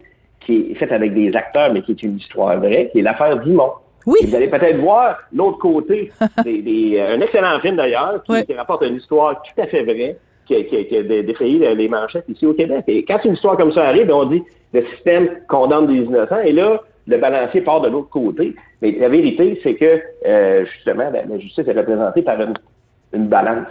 qui 0.45 0.71
est 0.71 0.75
fait 0.75 0.91
avec 0.91 1.13
des 1.13 1.35
acteurs, 1.35 1.73
mais 1.73 1.81
qui 1.81 1.91
est 1.91 2.03
une 2.03 2.17
histoire 2.17 2.57
vraie, 2.59 2.89
qui 2.91 2.99
est 2.99 3.01
l'affaire 3.01 3.37
Dumont. 3.39 3.73
Oui. 4.05 4.19
Vous 4.25 4.35
allez 4.35 4.47
peut-être 4.47 4.77
voir 4.77 5.17
l'autre 5.33 5.57
côté, 5.59 6.11
des, 6.43 6.61
des- 6.61 6.97
euh, 6.99 7.15
un 7.15 7.21
excellent 7.21 7.59
film 7.59 7.75
d'ailleurs, 7.75 8.23
qui, 8.23 8.31
Ouais. 8.31 8.45
qui 8.45 8.53
rapporte 8.53 8.83
une 8.83 8.95
histoire 8.95 9.41
tout 9.41 9.61
à 9.61 9.67
fait 9.67 9.83
vraie, 9.83 10.17
qui, 10.45 10.55
a- 10.55 10.63
qui, 10.63 10.85
qui 10.85 10.97
a 10.97 11.03
dé- 11.03 11.23
défrayé 11.23 11.75
les 11.75 11.87
manchettes 11.89 12.25
ici 12.29 12.45
au 12.45 12.53
Québec. 12.53 12.83
Et 12.87 13.03
quand 13.03 13.19
une 13.25 13.33
histoire 13.33 13.57
comme 13.57 13.71
ça 13.71 13.83
arrive, 13.87 14.09
on 14.11 14.25
dit 14.25 14.41
le 14.73 14.85
système 14.93 15.29
condamne 15.47 15.87
des 15.87 15.95
innocents, 16.03 16.39
et 16.43 16.51
là, 16.51 16.81
le 17.07 17.17
balancier 17.17 17.61
part 17.61 17.81
de 17.81 17.89
l'autre 17.89 18.09
côté. 18.09 18.53
Mais 18.81 18.91
la 18.91 19.09
vérité, 19.09 19.59
c'est 19.63 19.73
que 19.75 19.99
euh, 20.27 20.65
justement, 20.65 21.09
la, 21.11 21.25
la 21.25 21.39
justice 21.39 21.67
est 21.67 21.71
représentée 21.73 22.21
par 22.21 22.39
une, 22.39 22.53
une 23.13 23.27
balance. 23.27 23.67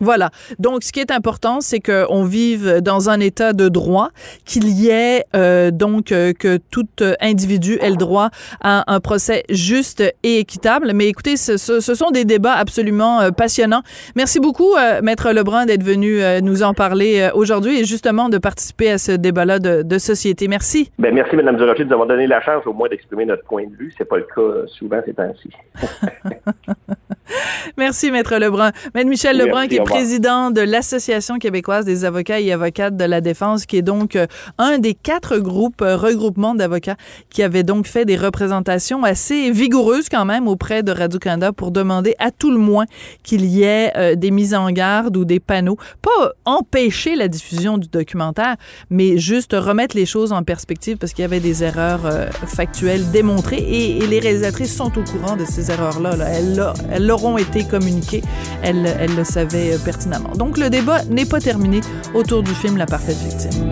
Voilà. 0.00 0.30
Donc, 0.58 0.82
ce 0.82 0.92
qui 0.92 1.00
est 1.00 1.10
important, 1.10 1.60
c'est 1.60 1.80
qu'on 1.80 2.24
vive 2.24 2.80
dans 2.80 3.10
un 3.10 3.20
état 3.20 3.52
de 3.52 3.68
droit, 3.68 4.08
qu'il 4.44 4.68
y 4.68 4.88
ait 4.88 5.24
euh, 5.36 5.70
donc 5.70 6.10
euh, 6.12 6.32
que 6.32 6.56
tout 6.70 6.86
euh, 7.02 7.14
individu 7.20 7.78
ait 7.80 7.90
le 7.90 7.96
droit 7.96 8.30
à 8.62 8.92
un 8.92 9.00
procès 9.00 9.44
juste 9.50 10.02
et 10.22 10.38
équitable. 10.38 10.92
Mais 10.94 11.06
écoutez, 11.08 11.36
ce, 11.36 11.56
ce- 11.56 11.80
ce 11.80 11.94
sont 11.94 12.10
des 12.10 12.24
débats 12.24 12.54
absolument 12.54 13.20
euh, 13.20 13.30
passionnants. 13.30 13.82
Merci 14.16 14.40
beaucoup, 14.40 14.74
Maître 15.02 15.32
Lebrun, 15.32 15.66
d'être 15.66 15.82
venu 15.82 16.20
nous 16.42 16.62
en 16.62 16.74
parler 16.74 17.30
aujourd'hui 17.34 17.80
et 17.80 17.84
justement 17.84 18.28
de 18.28 18.38
participer 18.38 18.90
à 18.92 18.98
ce 18.98 19.12
débat-là 19.12 19.58
de, 19.58 19.82
de 19.82 19.98
société. 19.98 20.48
Merci. 20.48 20.90
Ben, 20.98 21.14
merci, 21.14 21.36
Mme 21.36 21.56
Durocher, 21.56 21.84
de 21.84 21.88
nous 21.88 21.92
avoir 21.94 22.08
donné 22.08 22.26
la 22.26 22.40
chance 22.40 22.66
au 22.66 22.72
moins 22.72 22.88
d'exprimer 22.88 23.26
notre 23.26 23.44
point 23.44 23.64
de 23.66 23.74
vue. 23.76 23.92
C'est 23.98 24.04
pas 24.08 24.16
le 24.16 24.26
cas 24.34 24.66
souvent 24.78 25.00
ces 25.04 25.12
temps-ci. 25.14 25.50
Merci, 27.76 28.10
Maître 28.10 28.36
Lebrun. 28.36 28.72
Maître 28.94 29.08
Michel 29.08 29.36
Merci, 29.36 29.48
Lebrun, 29.48 29.66
qui 29.68 29.74
est 29.76 29.78
président 29.84 30.50
de 30.50 30.60
l'Association 30.60 31.38
québécoise 31.38 31.84
des 31.84 32.04
avocats 32.04 32.40
et 32.40 32.52
avocates 32.52 32.96
de 32.96 33.04
la 33.04 33.20
défense, 33.20 33.66
qui 33.66 33.76
est 33.76 33.82
donc 33.82 34.16
euh, 34.16 34.26
un 34.58 34.78
des 34.78 34.94
quatre 34.94 35.38
groupes, 35.38 35.82
euh, 35.82 35.96
regroupements 35.96 36.54
d'avocats, 36.54 36.96
qui 37.30 37.42
avait 37.42 37.62
donc 37.62 37.86
fait 37.86 38.04
des 38.04 38.16
représentations 38.16 39.04
assez 39.04 39.50
vigoureuses 39.50 40.08
quand 40.08 40.24
même 40.24 40.48
auprès 40.48 40.82
de 40.82 40.92
Radio-Canada 40.92 41.52
pour 41.52 41.70
demander 41.70 42.14
à 42.18 42.30
tout 42.30 42.50
le 42.50 42.58
moins 42.58 42.84
qu'il 43.22 43.44
y 43.44 43.62
ait 43.62 43.92
euh, 43.96 44.14
des 44.14 44.30
mises 44.30 44.54
en 44.54 44.70
garde 44.70 45.16
ou 45.16 45.24
des 45.24 45.40
panneaux. 45.40 45.76
Pas 46.02 46.32
empêcher 46.44 47.16
la 47.16 47.28
diffusion 47.28 47.78
du 47.78 47.88
documentaire, 47.88 48.56
mais 48.90 49.18
juste 49.18 49.52
remettre 49.52 49.96
les 49.96 50.06
choses 50.06 50.32
en 50.32 50.42
perspective 50.42 50.96
parce 50.96 51.12
qu'il 51.12 51.22
y 51.22 51.24
avait 51.24 51.40
des 51.40 51.62
erreurs 51.64 52.06
euh, 52.06 52.26
factuelles 52.46 53.10
démontrées 53.10 53.56
et, 53.56 53.98
et 53.98 54.06
les 54.06 54.18
réalisatrices 54.20 54.74
sont 54.74 54.92
au 54.98 55.02
courant 55.02 55.36
de 55.36 55.44
ces 55.44 55.70
erreurs-là. 55.70 56.16
là. 56.16 56.26
Elles, 56.28 56.54
l'a- 56.56 56.74
elles 57.20 57.22
leur 57.22 57.24
ont 57.24 57.38
été 57.38 57.64
communiquées. 57.64 58.22
Elles 58.62 59.14
le 59.16 59.24
savaient 59.24 59.74
euh, 59.74 59.78
pertinemment. 59.78 60.30
Donc 60.36 60.58
le 60.58 60.70
débat 60.70 61.02
n'est 61.04 61.26
pas 61.26 61.40
terminé 61.40 61.80
autour 62.14 62.42
du 62.42 62.54
film 62.54 62.76
La 62.76 62.86
parfaite 62.86 63.18
victime. 63.18 63.70